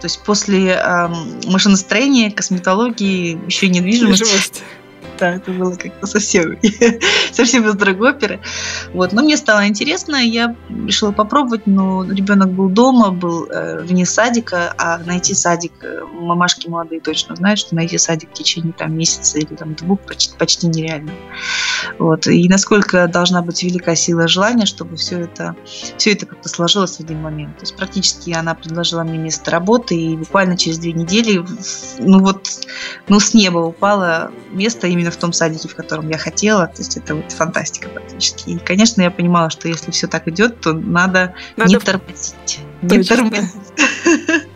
То 0.00 0.06
есть 0.06 0.22
после 0.24 0.72
э, 0.72 1.08
машиностроения, 1.46 2.30
косметологии, 2.30 3.38
еще 3.46 3.66
и 3.66 3.70
недвижимости. 3.70 4.22
Недвижимость 4.22 4.62
да, 5.18 5.34
это 5.34 5.50
было 5.50 5.74
как-то 5.74 6.06
совсем, 6.06 6.58
совсем 7.32 7.66
из 7.66 7.74
другой 7.74 8.10
оперы. 8.10 8.40
Вот, 8.92 9.12
но 9.12 9.22
мне 9.22 9.36
стало 9.36 9.66
интересно, 9.66 10.16
я 10.16 10.54
решила 10.86 11.12
попробовать, 11.12 11.66
но 11.66 12.04
ребенок 12.04 12.50
был 12.50 12.68
дома, 12.68 13.10
был 13.10 13.46
э, 13.46 13.82
вне 13.82 14.06
садика, 14.06 14.74
а 14.78 14.98
найти 14.98 15.34
садик, 15.34 15.72
э, 15.82 16.00
мамашки 16.12 16.68
молодые 16.68 17.00
точно 17.00 17.36
знают, 17.36 17.60
что 17.60 17.74
найти 17.74 17.98
садик 17.98 18.30
в 18.30 18.34
течение 18.34 18.72
там 18.72 18.96
месяца 18.96 19.38
или 19.38 19.54
там 19.54 19.74
двух 19.74 20.00
почти, 20.00 20.36
почти 20.36 20.66
нереально. 20.68 21.12
Вот, 21.98 22.26
и 22.26 22.48
насколько 22.48 23.06
должна 23.08 23.42
быть 23.42 23.62
велика 23.62 23.94
сила 23.94 24.28
желания, 24.28 24.66
чтобы 24.66 24.96
все 24.96 25.20
это, 25.20 25.56
все 25.96 26.12
это 26.12 26.26
как-то 26.26 26.48
сложилось 26.48 26.96
в 26.96 27.00
один 27.00 27.20
момент. 27.20 27.56
То 27.56 27.62
есть 27.62 27.76
практически 27.76 28.30
она 28.30 28.54
предложила 28.54 29.02
мне 29.02 29.18
место 29.18 29.50
работы, 29.50 29.94
и 29.94 30.16
буквально 30.16 30.56
через 30.56 30.78
две 30.78 30.92
недели, 30.92 31.44
ну 31.98 32.20
вот, 32.20 32.48
ну 33.08 33.20
с 33.20 33.34
неба 33.34 33.58
упало 33.58 34.30
место 34.50 34.86
именно 34.86 35.07
именно 35.08 35.10
в 35.10 35.16
том 35.16 35.32
садике, 35.32 35.68
в 35.68 35.74
котором 35.74 36.08
я 36.08 36.18
хотела. 36.18 36.66
То 36.66 36.78
есть 36.78 36.96
это 36.96 37.14
вот 37.14 37.32
фантастика 37.32 37.88
практически. 37.88 38.50
И, 38.50 38.58
конечно, 38.58 39.02
я 39.02 39.10
понимала, 39.10 39.50
что 39.50 39.68
если 39.68 39.90
все 39.90 40.06
так 40.06 40.28
идет, 40.28 40.60
то 40.60 40.72
надо, 40.72 41.34
надо... 41.56 41.70
не 41.70 41.78
тормозить. 41.78 42.60
Не 42.82 43.02
тормозить. 43.02 43.52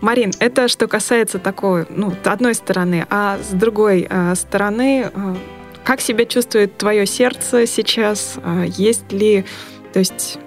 Марин, 0.00 0.32
это 0.40 0.68
что 0.68 0.88
касается 0.88 1.38
такой, 1.38 1.86
ну, 1.88 2.12
одной 2.24 2.54
стороны, 2.54 3.06
а 3.08 3.38
с 3.38 3.52
другой 3.52 4.06
э, 4.08 4.34
стороны, 4.34 5.10
э, 5.12 5.36
как 5.84 6.00
себя 6.00 6.24
чувствует 6.24 6.76
твое 6.76 7.06
сердце 7.06 7.66
сейчас? 7.66 8.34
Э, 8.42 8.64
есть 8.66 9.12
ли, 9.12 9.44
то 9.92 10.00
есть, 10.00 10.38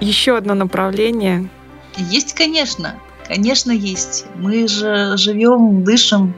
еще 0.00 0.36
одно 0.36 0.54
направление? 0.54 1.48
Есть, 1.96 2.34
конечно. 2.34 2.94
Конечно, 3.26 3.70
есть. 3.70 4.26
Мы 4.36 4.68
же 4.68 5.16
живем, 5.16 5.84
дышим, 5.84 6.34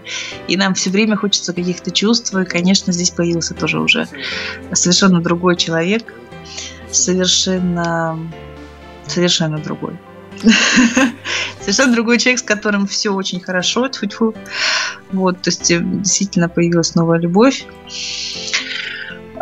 и 0.48 0.56
нам 0.56 0.74
все 0.74 0.90
время 0.90 1.16
хочется 1.16 1.52
каких-то 1.52 1.90
чувств. 1.90 2.34
И, 2.34 2.44
конечно, 2.44 2.92
здесь 2.92 3.10
появился 3.10 3.54
тоже 3.54 3.80
уже 3.80 4.06
совершенно 4.72 5.20
другой 5.20 5.56
человек, 5.56 6.14
совершенно, 6.90 8.18
совершенно 9.06 9.58
другой. 9.58 9.98
Совершенно 11.60 11.94
другой 11.94 12.18
человек, 12.18 12.40
с 12.40 12.42
которым 12.42 12.86
все 12.86 13.10
очень 13.10 13.40
хорошо. 13.40 13.88
Тьфу 13.88 14.06
-тьфу. 14.06 14.36
Вот, 15.12 15.40
то 15.40 15.48
есть 15.48 15.68
действительно 15.68 16.48
появилась 16.50 16.94
новая 16.94 17.18
любовь. 17.18 17.64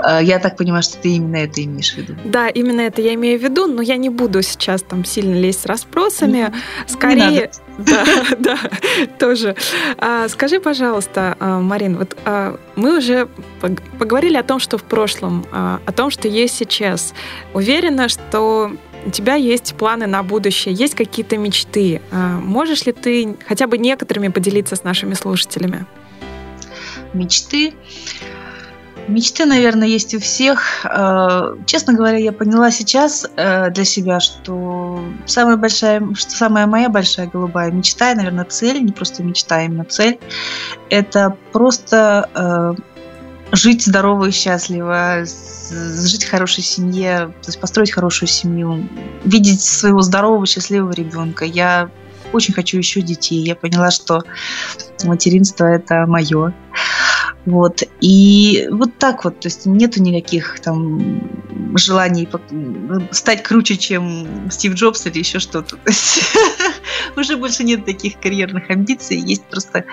А, 0.02 0.20
я 0.20 0.38
так 0.38 0.56
понимаю, 0.56 0.82
что 0.82 0.98
ты 0.98 1.16
именно 1.16 1.36
это 1.36 1.62
имеешь 1.62 1.94
в 1.94 1.98
виду. 1.98 2.14
Да, 2.24 2.48
именно 2.48 2.80
это 2.80 3.00
я 3.00 3.14
имею 3.14 3.38
в 3.38 3.42
виду, 3.42 3.66
но 3.66 3.82
я 3.82 3.96
не 3.96 4.10
буду 4.10 4.42
сейчас 4.42 4.82
там 4.82 5.04
сильно 5.04 5.34
лезть 5.34 5.62
с 5.62 5.66
расспросами. 5.66 6.52
Скорее, 6.86 7.50
да, 7.78 8.04
да, 8.38 8.58
тоже. 9.18 9.54
А, 9.98 10.28
скажи, 10.28 10.60
пожалуйста, 10.60 11.36
а, 11.38 11.60
Марин, 11.60 11.98
вот 11.98 12.16
а, 12.24 12.58
мы 12.76 12.98
уже 12.98 13.28
поговорили 13.98 14.36
о 14.36 14.42
том, 14.42 14.58
что 14.58 14.76
в 14.78 14.84
прошлом, 14.84 15.46
а, 15.52 15.80
о 15.86 15.92
том, 15.92 16.10
что 16.10 16.28
есть 16.28 16.56
сейчас. 16.56 17.14
Уверена, 17.54 18.08
что 18.08 18.72
у 19.04 19.10
тебя 19.10 19.34
есть 19.34 19.74
планы 19.74 20.06
на 20.06 20.22
будущее, 20.22 20.74
есть 20.74 20.94
какие-то 20.94 21.36
мечты. 21.36 22.00
Можешь 22.12 22.86
ли 22.86 22.92
ты 22.92 23.36
хотя 23.48 23.66
бы 23.66 23.76
некоторыми 23.76 24.28
поделиться 24.28 24.76
с 24.76 24.84
нашими 24.84 25.14
слушателями? 25.14 25.86
Мечты. 27.12 27.74
Мечты, 29.08 29.46
наверное, 29.46 29.88
есть 29.88 30.14
у 30.14 30.20
всех. 30.20 30.84
Э, 30.84 31.56
честно 31.66 31.92
говоря, 31.94 32.18
я 32.18 32.32
поняла 32.32 32.70
сейчас 32.70 33.26
э, 33.36 33.70
для 33.70 33.84
себя, 33.84 34.20
что 34.20 35.02
самая 35.26 35.56
большая, 35.56 36.02
что 36.14 36.30
самая 36.30 36.66
моя 36.66 36.88
большая 36.88 37.26
голубая 37.26 37.70
мечта, 37.72 38.12
и, 38.12 38.14
наверное, 38.14 38.44
цель, 38.44 38.82
не 38.82 38.92
просто 38.92 39.22
мечта, 39.22 39.56
а 39.56 39.62
именно 39.62 39.84
цель, 39.84 40.18
это 40.88 41.36
просто 41.52 42.28
э, 42.34 42.74
жить 43.52 43.84
здорово 43.84 44.26
и 44.26 44.30
счастливо, 44.30 45.24
жить 45.24 46.24
в 46.24 46.30
хорошей 46.30 46.62
семье, 46.62 47.32
то 47.42 47.48
есть 47.48 47.60
построить 47.60 47.92
хорошую 47.92 48.28
семью, 48.28 48.88
видеть 49.24 49.62
своего 49.62 50.00
здорового, 50.02 50.46
счастливого 50.46 50.92
ребенка. 50.92 51.44
Я 51.44 51.90
очень 52.32 52.54
хочу 52.54 52.78
еще 52.78 53.02
детей. 53.02 53.44
Я 53.44 53.54
поняла, 53.56 53.90
что 53.90 54.22
материнство 55.04 55.66
это 55.66 56.06
мое. 56.06 56.54
Вот. 57.44 57.82
И 58.00 58.68
вот 58.70 58.96
так 58.98 59.24
вот, 59.24 59.40
то 59.40 59.48
есть 59.48 59.66
нету 59.66 60.00
никаких 60.00 60.60
там 60.60 61.20
желаний 61.76 62.28
стать 63.10 63.42
круче, 63.42 63.76
чем 63.76 64.48
Стив 64.50 64.74
Джобс 64.74 65.06
или 65.06 65.18
еще 65.18 65.40
что-то. 65.40 65.76
Уже 67.16 67.36
больше 67.36 67.64
нет 67.64 67.84
таких 67.84 68.20
карьерных 68.20 68.70
амбиций, 68.70 69.18
есть 69.18 69.44
просто 69.44 69.84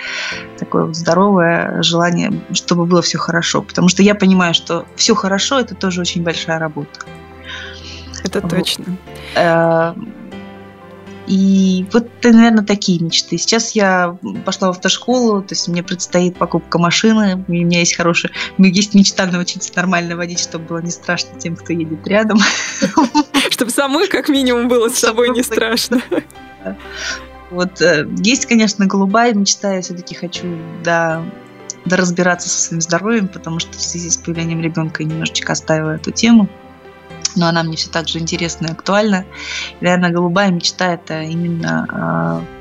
такое 0.58 0.86
вот 0.86 0.96
здоровое 0.96 1.82
желание, 1.82 2.32
чтобы 2.54 2.86
было 2.86 3.02
все 3.02 3.18
хорошо. 3.18 3.64
Потому 3.64 3.90
что 3.90 4.04
я 4.04 4.14
понимаю, 4.14 4.54
что 4.54 4.86
все 4.96 5.16
хорошо 5.16 5.60
это 5.60 5.74
тоже 5.74 6.02
очень 6.02 6.24
большая 6.24 6.60
работа. 6.60 7.00
Это 8.24 8.42
вот. 8.42 8.50
точно. 8.52 8.98
Э, 11.30 11.32
и 11.32 11.86
вот, 11.92 12.08
наверное, 12.24 12.64
такие 12.64 13.00
мечты. 13.00 13.38
Сейчас 13.38 13.72
я 13.72 14.18
пошла 14.46 14.70
в 14.70 14.72
автошколу, 14.72 15.42
то 15.42 15.54
есть 15.54 15.68
мне 15.68 15.84
предстоит 15.84 16.38
покупка 16.38 16.80
машины, 16.80 17.44
у 17.48 17.52
меня 17.52 17.80
есть 17.80 17.96
хорошая, 17.96 18.32
у 18.58 18.62
меня 18.62 18.74
есть 18.74 18.96
мечта 18.96 19.26
научиться 19.26 19.72
нормально 19.76 20.16
водить, 20.16 20.40
чтобы 20.40 20.66
было 20.66 20.80
не 20.80 20.92
страшно 20.92 21.40
тем, 21.40 21.56
кто 21.56 21.74
едет 21.74 22.06
рядом. 22.08 22.40
Чтобы 23.50 23.72
самой, 23.72 24.08
как 24.08 24.30
минимум, 24.30 24.68
было 24.68 24.90
с 24.90 24.98
собой 24.98 25.30
не 25.30 25.44
страшно. 25.44 26.02
Вот 27.52 27.82
э, 27.82 28.08
есть, 28.20 28.46
конечно, 28.46 28.86
голубая 28.86 29.34
мечта, 29.34 29.74
я 29.74 29.82
все-таки 29.82 30.14
хочу, 30.14 30.56
да, 30.84 31.24
да 31.84 31.98
разбираться 31.98 32.48
со 32.48 32.62
своим 32.62 32.80
здоровьем, 32.80 33.28
потому 33.28 33.58
что 33.58 33.72
в 33.72 33.82
связи 33.82 34.12
с 34.12 34.18
появлением 34.18 34.62
ребенка 34.62 35.02
я 35.02 35.10
немножечко 35.10 35.54
оставила 35.54 35.96
эту 35.96 36.12
тему 36.12 36.48
но 37.36 37.48
она 37.48 37.64
мне 37.64 37.78
все 37.78 37.90
так 37.90 38.08
же 38.08 38.20
интересна 38.20 38.68
и 38.68 38.72
актуальна. 38.72 39.26
И, 39.80 39.84
наверное, 39.84 40.12
голубая 40.12 40.52
мечта– 40.52 40.94
это 40.96 41.22
именно 41.22 42.46
э, 42.48 42.60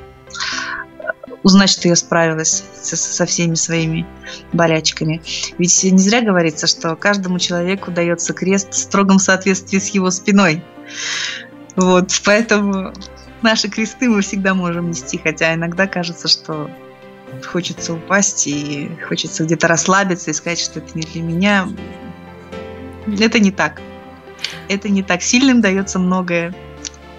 узнать, 1.43 1.71
что 1.71 1.89
я 1.89 1.97
справилась 1.97 2.65
со, 2.75 2.97
со 2.97 3.27
всеми 3.27 3.55
своими 3.55 4.07
болячками. 4.53 5.23
Ведь 5.59 5.85
не 5.85 5.99
зря 5.99 6.21
говорится, 6.21 6.67
что 6.67 6.97
каждому 6.97 7.39
человеку 7.39 7.91
дается 7.91 8.33
крест 8.33 8.73
в 8.73 8.77
строгом 8.77 9.19
соответствии 9.19 9.79
с 9.79 9.89
его 9.89 10.11
спиной. 10.11 10.63
Вот, 11.77 12.11
поэтому 12.25 12.93
наши 13.43 13.69
кресты 13.69 14.09
мы 14.09 14.21
всегда 14.23 14.55
можем 14.55 14.91
нести, 14.91 15.21
хотя 15.23 15.55
иногда 15.55 15.87
кажется, 15.87 16.29
что 16.29 16.71
хочется 17.47 17.95
упасть 17.95 18.47
и 18.47 18.91
хочется 19.07 19.45
где-то 19.45 19.69
расслабиться 19.69 20.31
и 20.31 20.35
сказать, 20.35 20.59
что 20.59 20.81
это 20.81 20.91
не 20.95 21.03
для 21.03 21.23
меня. 21.23 21.69
Это 23.07 23.39
не 23.39 23.53
так 23.53 23.81
это 24.69 24.89
не 24.89 25.03
так. 25.03 25.23
Сильным 25.23 25.61
дается 25.61 25.99
многое, 25.99 26.55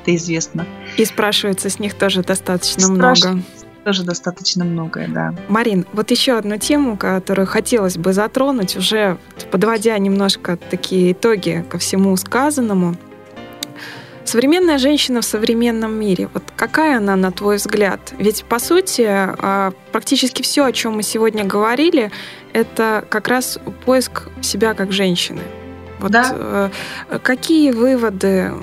это 0.01 0.15
известно. 0.15 0.65
И 0.97 1.05
спрашивается 1.05 1.69
с 1.69 1.79
них 1.79 1.93
тоже 1.93 2.23
достаточно 2.23 2.88
много. 2.89 3.41
Тоже 3.86 4.03
достаточно 4.03 4.65
многое, 4.65 5.08
да. 5.08 5.34
Марин, 5.47 5.86
вот 5.93 6.12
еще 6.12 6.38
одну 6.38 6.58
тему, 6.58 6.97
которую 6.97 7.47
хотелось 7.47 7.97
бы 7.97 8.13
затронуть, 8.13 8.75
уже 8.75 9.17
подводя 9.51 9.97
немножко 9.97 10.58
такие 10.58 11.13
итоги 11.13 11.65
ко 11.69 11.77
всему 11.77 12.15
сказанному. 12.17 12.97
Современная 14.25 14.77
женщина 14.77 15.21
в 15.21 15.25
современном 15.25 15.93
мире, 15.99 16.29
вот 16.32 16.43
какая 16.55 16.97
она, 16.97 17.15
на 17.15 17.32
твой 17.32 17.55
взгляд? 17.55 18.13
Ведь, 18.19 18.43
по 18.43 18.60
сути, 18.60 19.08
а, 19.08 19.71
практически 19.91 20.43
все, 20.43 20.65
о 20.65 20.71
чем 20.71 20.97
мы 20.97 21.01
сегодня 21.01 21.45
говорили, 21.45 22.12
это 22.53 23.03
как 23.10 23.27
раз 23.27 23.58
поиск 23.86 24.27
себя 24.41 24.75
как 24.75 24.91
женщины. 24.91 25.41
Вот 25.99 26.12
да. 26.12 26.69
Э, 27.09 27.19
какие 27.21 27.71
выводы 27.71 28.53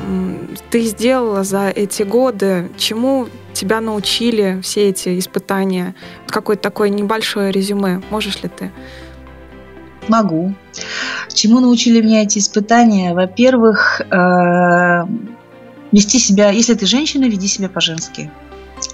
ты 0.70 0.82
сделала 0.82 1.44
за 1.44 1.68
эти 1.68 2.02
годы? 2.02 2.70
Чему 2.76 3.28
тебя 3.52 3.80
научили 3.80 4.60
все 4.62 4.88
эти 4.88 5.18
испытания? 5.18 5.94
Какое-то 6.28 6.62
такое 6.62 6.88
небольшое 6.88 7.52
резюме. 7.52 8.02
Можешь 8.10 8.42
ли 8.42 8.48
ты? 8.48 8.72
Могу. 10.08 10.54
Чему 11.32 11.60
научили 11.60 12.00
меня 12.00 12.22
эти 12.22 12.38
испытания? 12.38 13.12
Во-первых, 13.14 14.00
э, 14.00 15.06
вести 15.92 16.18
себя, 16.18 16.50
если 16.50 16.74
ты 16.74 16.86
женщина, 16.86 17.24
веди 17.24 17.48
себя 17.48 17.68
по-женски. 17.68 18.30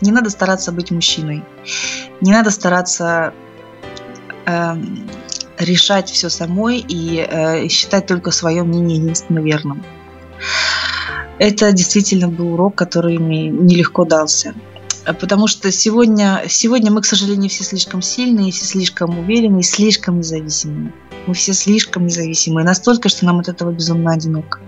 Не 0.00 0.12
надо 0.12 0.30
стараться 0.30 0.72
быть 0.72 0.90
мужчиной. 0.90 1.44
Не 2.20 2.32
надо 2.32 2.50
стараться 2.50 3.34
эм, 4.46 5.08
решать 5.58 6.10
все 6.10 6.28
самой 6.28 6.78
и 6.78 7.26
э, 7.28 7.68
считать 7.68 8.06
только 8.06 8.30
свое 8.30 8.62
мнение 8.62 8.98
единственно 8.98 9.40
верным. 9.40 9.84
Это 11.38 11.72
действительно 11.72 12.28
был 12.28 12.54
урок, 12.54 12.74
который 12.74 13.18
мне 13.18 13.48
нелегко 13.48 14.04
дался. 14.04 14.54
Потому 15.04 15.48
что 15.48 15.72
сегодня, 15.72 16.44
сегодня 16.48 16.92
мы, 16.92 17.02
к 17.02 17.06
сожалению, 17.06 17.50
все 17.50 17.64
слишком 17.64 18.02
сильные, 18.02 18.52
все 18.52 18.64
слишком 18.64 19.18
уверенные, 19.18 19.64
слишком 19.64 20.18
независимые. 20.18 20.92
Мы 21.26 21.34
все 21.34 21.52
слишком 21.52 22.06
независимые, 22.06 22.64
настолько, 22.64 23.08
что 23.08 23.24
нам 23.26 23.40
от 23.40 23.48
этого 23.48 23.72
безумно 23.72 24.12
одиноко. 24.12 24.60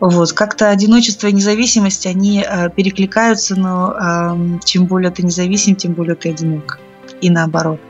Вот. 0.00 0.32
Как-то 0.32 0.70
одиночество 0.70 1.26
и 1.26 1.32
независимость, 1.32 2.06
они 2.06 2.44
э, 2.46 2.70
перекликаются, 2.70 3.54
но 3.54 3.92
э, 3.92 4.58
чем 4.64 4.86
более 4.86 5.10
ты 5.10 5.22
независим, 5.22 5.76
тем 5.76 5.92
более 5.92 6.14
ты 6.14 6.30
одинок. 6.30 6.78
И 7.20 7.30
наоборот. 7.30 7.80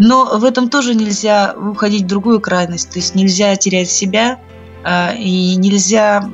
Но 0.00 0.38
в 0.38 0.44
этом 0.44 0.70
тоже 0.70 0.94
нельзя 0.94 1.54
уходить 1.54 2.04
в 2.04 2.06
другую 2.06 2.40
крайность. 2.40 2.90
То 2.90 2.98
есть 2.98 3.14
нельзя 3.14 3.54
терять 3.56 3.90
себя 3.90 4.40
а, 4.82 5.12
и 5.16 5.54
нельзя 5.56 6.28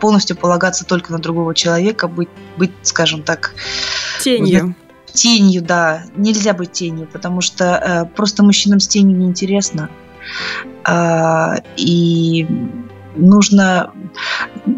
полностью 0.00 0.36
полагаться 0.36 0.84
только 0.84 1.12
на 1.12 1.18
другого 1.18 1.54
человека, 1.54 2.06
быть, 2.08 2.28
быть 2.56 2.70
скажем 2.82 3.22
так... 3.22 3.54
Тенью. 4.20 4.76
Тенью, 5.12 5.62
да. 5.62 6.04
Нельзя 6.16 6.54
быть 6.54 6.72
тенью, 6.72 7.08
потому 7.12 7.40
что 7.40 7.64
э, 7.64 8.14
просто 8.16 8.42
мужчинам 8.42 8.80
с 8.80 8.88
тенью 8.88 9.18
неинтересно. 9.18 9.90
Э, 10.88 11.56
и 11.76 12.46
нужно... 13.16 13.92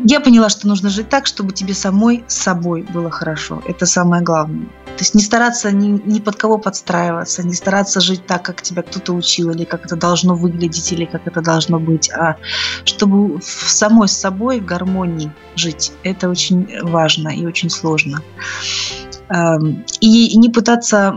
Я 0.05 0.21
поняла, 0.21 0.49
что 0.49 0.69
нужно 0.69 0.89
жить 0.89 1.09
так, 1.09 1.27
чтобы 1.27 1.53
тебе 1.53 1.75
самой 1.75 2.25
с 2.27 2.37
собой 2.37 2.83
было 2.83 3.11
хорошо. 3.11 3.63
Это 3.67 3.87
самое 3.87 4.23
главное. 4.23 4.67
То 4.97 5.01
есть 5.01 5.15
не 5.15 5.23
стараться 5.23 5.73
ни, 5.73 6.01
ни 6.05 6.21
под 6.21 6.37
кого 6.37 6.59
подстраиваться, 6.59 7.43
не 7.43 7.55
стараться 7.55 8.01
жить 8.01 8.27
так, 8.27 8.43
как 8.43 8.63
тебя 8.63 8.83
кто-то 8.83 9.13
учил, 9.13 9.51
или 9.51 9.65
как 9.65 9.87
это 9.87 9.97
должно 9.97 10.35
выглядеть, 10.35 10.93
или 10.93 11.05
как 11.05 11.27
это 11.27 11.41
должно 11.41 11.81
быть, 11.81 12.11
а 12.11 12.37
чтобы 12.85 13.41
самой 13.43 14.09
с 14.09 14.13
собой 14.13 14.61
в 14.61 14.65
гармонии 14.65 15.33
жить. 15.57 15.93
Это 16.05 16.29
очень 16.29 16.69
важно 16.83 17.29
и 17.29 17.45
очень 17.45 17.71
сложно. 17.71 18.23
Эм, 19.31 19.85
и 20.01 20.37
не 20.37 20.49
пытаться 20.51 21.17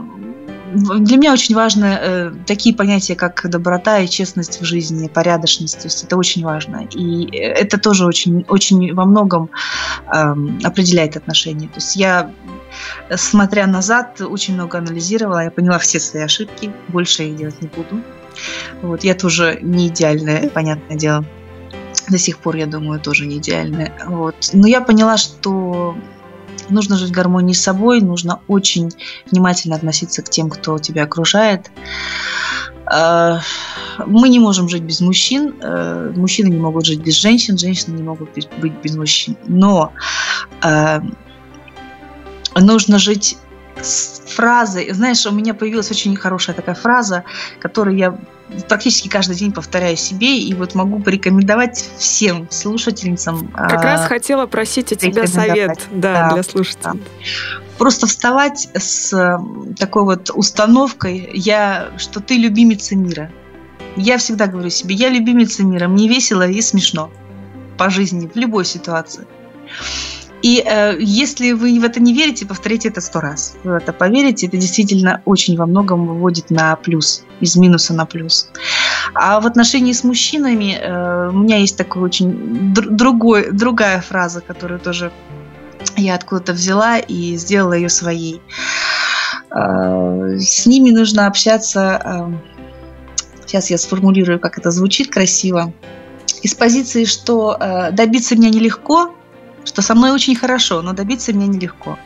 для 0.74 1.18
меня 1.18 1.34
очень 1.34 1.56
важны 1.56 1.86
э, 1.86 2.32
такие 2.46 2.76
понятия, 2.76 3.16
как 3.16 3.50
доброта 3.50 4.00
и 4.00 4.08
честность 4.08 4.62
в 4.62 4.66
жизни, 4.66 5.08
порядочность. 5.08 5.80
То 5.80 5.86
есть 5.86 6.04
это 6.04 6.18
очень 6.18 6.44
важно. 6.44 6.88
И 6.94 7.28
это 7.36 7.80
тоже 7.80 8.06
очень, 8.06 8.46
очень 8.50 8.94
во 8.94 9.06
многом 9.06 9.50
э, 10.14 10.36
определяет 10.64 11.16
отношения. 11.16 11.68
То 11.68 11.76
есть 11.76 11.96
я, 11.96 12.32
смотря 13.16 13.68
назад, 13.68 14.22
очень 14.22 14.56
много 14.56 14.78
анализировала, 14.78 15.44
я 15.44 15.52
поняла 15.52 15.80
все 15.80 16.00
свои 16.00 16.24
ошибки, 16.24 16.72
больше 16.90 17.24
я 17.24 17.30
их 17.30 17.36
делать 17.38 17.62
не 17.62 17.68
буду. 17.68 18.02
Вот, 18.82 19.04
я 19.04 19.16
тоже 19.16 19.60
не 19.62 19.88
идеальная, 19.88 20.50
понятное 20.50 20.98
дело. 20.98 21.26
До 22.10 22.18
сих 22.18 22.38
пор, 22.38 22.56
я 22.56 22.68
думаю, 22.68 23.00
тоже 23.00 23.26
не 23.26 23.38
идеальная. 23.38 23.94
Вот. 24.06 24.36
Но 24.54 24.68
я 24.68 24.82
поняла, 24.82 25.18
что 25.18 25.96
нужно 26.70 26.98
жить 26.98 27.10
в 27.10 27.14
гармонии 27.14 27.54
с 27.54 27.62
собой, 27.62 28.02
нужно 28.02 28.42
очень 28.48 28.92
внимательно 29.30 29.76
относиться 29.76 30.22
к 30.22 30.30
тем, 30.30 30.50
кто 30.50 30.78
тебя 30.80 31.04
окружает. 31.04 31.72
А, 32.86 33.42
мы 34.06 34.30
не 34.30 34.40
можем 34.40 34.70
жить 34.70 34.84
без 34.84 35.02
мужчин, 35.02 35.56
э, 35.62 36.14
мужчины 36.16 36.50
не 36.50 36.60
могут 36.60 36.86
жить 36.86 37.02
без 37.02 37.16
женщин, 37.16 37.58
женщины 37.58 37.96
не 37.96 38.04
могут 38.04 38.30
быть 38.34 38.74
без 38.84 38.96
мужчин. 38.96 39.36
Но 39.48 39.92
а, 40.62 41.02
нужно 42.56 43.00
жить 43.00 43.38
с 43.82 44.22
фразой. 44.28 44.92
Знаешь, 44.92 45.26
у 45.26 45.32
меня 45.32 45.54
появилась 45.54 45.92
очень 45.92 46.16
хорошая 46.16 46.56
такая 46.56 46.76
фраза, 46.76 47.24
которую 47.60 47.98
я 47.98 48.18
практически 48.70 49.08
каждый 49.08 49.36
день 49.36 49.52
повторяю 49.52 49.98
себе, 49.98 50.40
и 50.40 50.54
вот 50.54 50.74
могу 50.74 51.00
порекомендовать 51.00 51.90
всем 51.98 52.48
слушательницам. 52.50 53.50
Как 53.50 53.80
а, 53.80 53.84
раз 53.84 54.08
хотела 54.08 54.46
просить 54.46 54.92
у 54.92 54.96
тебя 54.96 55.28
совет 55.28 55.88
да, 55.92 56.30
да, 56.30 56.34
для 56.34 56.44
слушателей. 56.44 56.94
Да. 56.94 57.00
Просто 57.78 58.08
вставать 58.08 58.70
с 58.74 59.40
такой 59.78 60.04
вот 60.04 60.32
установкой, 60.34 61.30
я, 61.34 61.90
что 61.98 62.22
ты 62.22 62.38
любимица 62.38 62.96
мира. 62.96 63.32
Я 63.96 64.18
всегда 64.18 64.48
говорю 64.48 64.70
себе, 64.70 64.96
я 64.96 65.10
любимица 65.10 65.64
мира, 65.64 65.88
мне 65.88 66.08
весело 66.08 66.48
и 66.48 66.62
смешно 66.62 67.12
по 67.78 67.90
жизни, 67.90 68.30
в 68.34 68.38
любой 68.38 68.66
ситуации. 68.66 69.28
И 70.42 70.64
э, 70.64 70.98
если 71.00 71.54
вы 71.54 71.80
в 71.80 71.84
это 71.84 72.00
не 72.00 72.14
верите, 72.14 72.46
повторите 72.46 72.90
это 72.90 73.02
сто 73.02 73.20
раз. 73.20 73.56
Вы 73.64 73.72
в 73.72 73.76
это 73.76 73.92
поверите, 73.92 74.48
это 74.48 74.58
действительно 74.58 75.22
очень 75.26 75.58
во 75.58 75.66
многом 75.66 76.06
выводит 76.06 76.52
на 76.52 76.76
плюс, 76.76 77.24
из 77.40 77.56
минуса 77.56 77.94
на 77.94 78.06
плюс. 78.06 78.50
А 79.14 79.40
в 79.40 79.48
отношении 79.48 79.94
с 79.94 80.04
мужчинами 80.04 80.78
э, 80.80 81.30
у 81.30 81.38
меня 81.38 81.58
есть 81.58 81.78
такой 81.78 82.04
очень 82.04 82.74
др- 82.74 82.90
другой, 82.90 83.52
другая 83.52 84.02
фраза, 84.02 84.42
которую 84.42 84.80
тоже 84.80 85.12
я 85.96 86.16
откуда-то 86.16 86.54
взяла 86.54 87.00
и 87.00 87.36
сделала 87.36 87.74
ее 87.74 87.90
своей. 87.90 88.42
Э, 89.52 90.38
с 90.38 90.68
ними 90.68 90.92
нужно 90.92 91.26
общаться. 91.26 92.02
Э, 92.04 92.32
сейчас 93.46 93.72
я 93.72 93.78
сформулирую, 93.80 94.40
как 94.40 94.60
это 94.60 94.70
звучит 94.70 95.10
красиво. 95.10 95.74
Из 96.44 96.54
позиции, 96.54 97.06
что 97.06 97.58
э, 97.60 97.92
добиться 97.92 98.36
меня 98.36 98.50
нелегко, 98.50 99.17
что 99.68 99.82
со 99.82 99.94
мной 99.96 100.12
очень 100.12 100.36
хорошо, 100.36 100.82
но 100.82 100.94
добиться 100.94 101.34
мне 101.34 101.48
нелегко. 101.48 102.00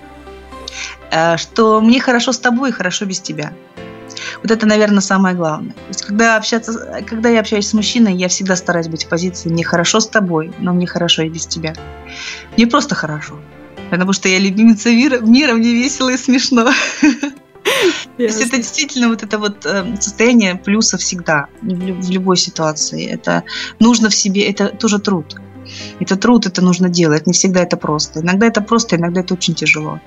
Э, 1.12 1.38
что 1.38 1.82
мне 1.82 2.00
хорошо 2.00 2.32
с 2.32 2.40
тобой 2.40 2.70
и 2.70 2.74
хорошо 2.74 3.06
без 3.06 3.20
тебя. 3.20 3.54
Вот 4.42 4.52
это, 4.52 4.66
наверное, 4.66 5.02
самое 5.02 5.36
главное. 5.36 5.74
То 5.74 5.88
есть, 5.90 6.04
когда, 6.04 6.38
общаться, 6.38 7.04
когда 7.08 7.30
я 7.30 7.40
общаюсь 7.40 7.68
с 7.68 7.74
мужчиной, 7.74 8.16
я 8.16 8.28
всегда 8.28 8.56
стараюсь 8.56 8.88
быть 8.88 9.06
в 9.06 9.10
позиции 9.10 9.50
«мне 9.50 9.64
хорошо 9.64 10.00
с 10.00 10.08
тобой, 10.08 10.52
но 10.60 10.74
мне 10.74 10.88
хорошо 10.88 11.24
и 11.24 11.30
без 11.30 11.46
тебя». 11.46 11.74
Мне 12.58 12.68
просто 12.68 12.96
хорошо. 12.96 13.40
Потому 13.90 14.14
что 14.14 14.30
я 14.30 14.40
любимица 14.40 14.90
мира, 14.90 15.20
мира 15.20 15.54
мне 15.54 15.74
весело 15.74 16.10
и 16.10 16.18
смешно. 16.18 16.72
То 18.18 18.24
есть 18.24 18.42
это 18.42 18.58
действительно 18.58 19.10
вот 19.10 19.24
это 19.24 19.38
вот 19.38 19.66
э, 19.66 19.96
состояние 20.00 20.56
плюса 20.56 20.98
всегда 20.98 21.48
в 21.62 22.10
любой 22.10 22.38
ситуации. 22.38 23.08
Это 23.08 23.44
нужно 23.80 24.10
в 24.10 24.16
себе, 24.16 24.50
это 24.50 24.70
тоже 24.70 25.00
труд. 25.00 25.36
Это 26.00 26.16
труд, 26.16 26.46
это 26.46 26.62
нужно 26.62 26.90
делать. 26.90 27.28
Не 27.28 27.34
всегда 27.34 27.62
это 27.62 27.78
просто. 27.78 28.22
Иногда 28.22 28.48
это 28.48 28.62
просто, 28.62 28.96
иногда 28.96 29.22
это 29.22 29.34
очень 29.34 29.56
тяжело. 29.56 30.00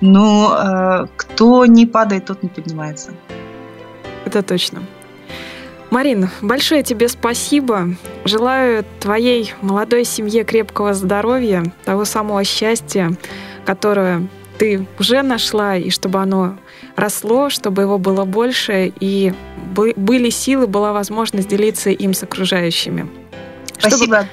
Но 0.00 0.56
э, 0.56 1.06
кто 1.16 1.66
не 1.66 1.86
падает, 1.86 2.26
тот 2.26 2.42
не 2.42 2.48
поднимается. 2.48 3.10
Это 4.24 4.42
точно. 4.42 4.82
Марина, 5.90 6.30
большое 6.40 6.84
тебе 6.84 7.08
спасибо. 7.08 7.88
Желаю 8.24 8.84
твоей 9.00 9.52
молодой 9.60 10.04
семье 10.04 10.44
крепкого 10.44 10.94
здоровья, 10.94 11.64
того 11.84 12.04
самого 12.04 12.44
счастья, 12.44 13.16
которое 13.66 14.28
ты 14.58 14.86
уже 14.98 15.22
нашла, 15.22 15.76
и 15.76 15.90
чтобы 15.90 16.20
оно 16.20 16.56
росло, 16.94 17.50
чтобы 17.50 17.82
его 17.82 17.98
было 17.98 18.24
больше, 18.24 18.92
и 19.00 19.32
были 19.74 20.30
силы, 20.30 20.66
была 20.66 20.92
возможность 20.92 21.48
делиться 21.48 21.90
им 21.90 22.14
с 22.14 22.22
окружающими. 22.22 23.08
Спасибо. 23.78 24.04
Чтобы, 24.04 24.28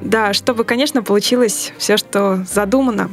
да, 0.00 0.32
чтобы, 0.32 0.64
конечно, 0.64 1.02
получилось 1.02 1.72
все, 1.78 1.96
что 1.96 2.44
задумано. 2.48 3.10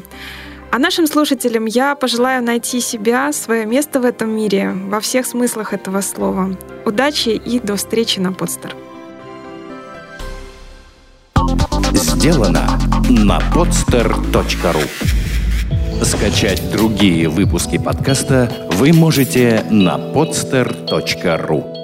А 0.72 0.80
нашим 0.80 1.08
слушателям 1.08 1.66
я 1.66 1.96
пожелаю 1.96 2.44
найти 2.44 2.82
себя, 2.82 3.32
свое 3.32 3.66
место 3.66 4.00
в 4.00 4.06
этом 4.06 4.30
мире, 4.30 4.72
во 4.72 5.00
всех 5.00 5.26
смыслах 5.26 5.74
этого 5.74 6.02
слова. 6.02 6.56
Удачи 6.86 7.30
и 7.30 7.60
до 7.60 7.78
встречи 7.78 8.20
на 8.20 8.34
подстер. 8.34 8.76
Сделано 11.94 12.80
на 13.10 13.40
podster.ru 13.54 14.84
Скачать 16.04 16.70
другие 16.72 17.30
выпуски 17.30 17.78
подкаста 17.78 18.52
вы 18.74 18.92
можете 18.92 19.66
на 19.70 19.96
podster.ru 19.98 21.75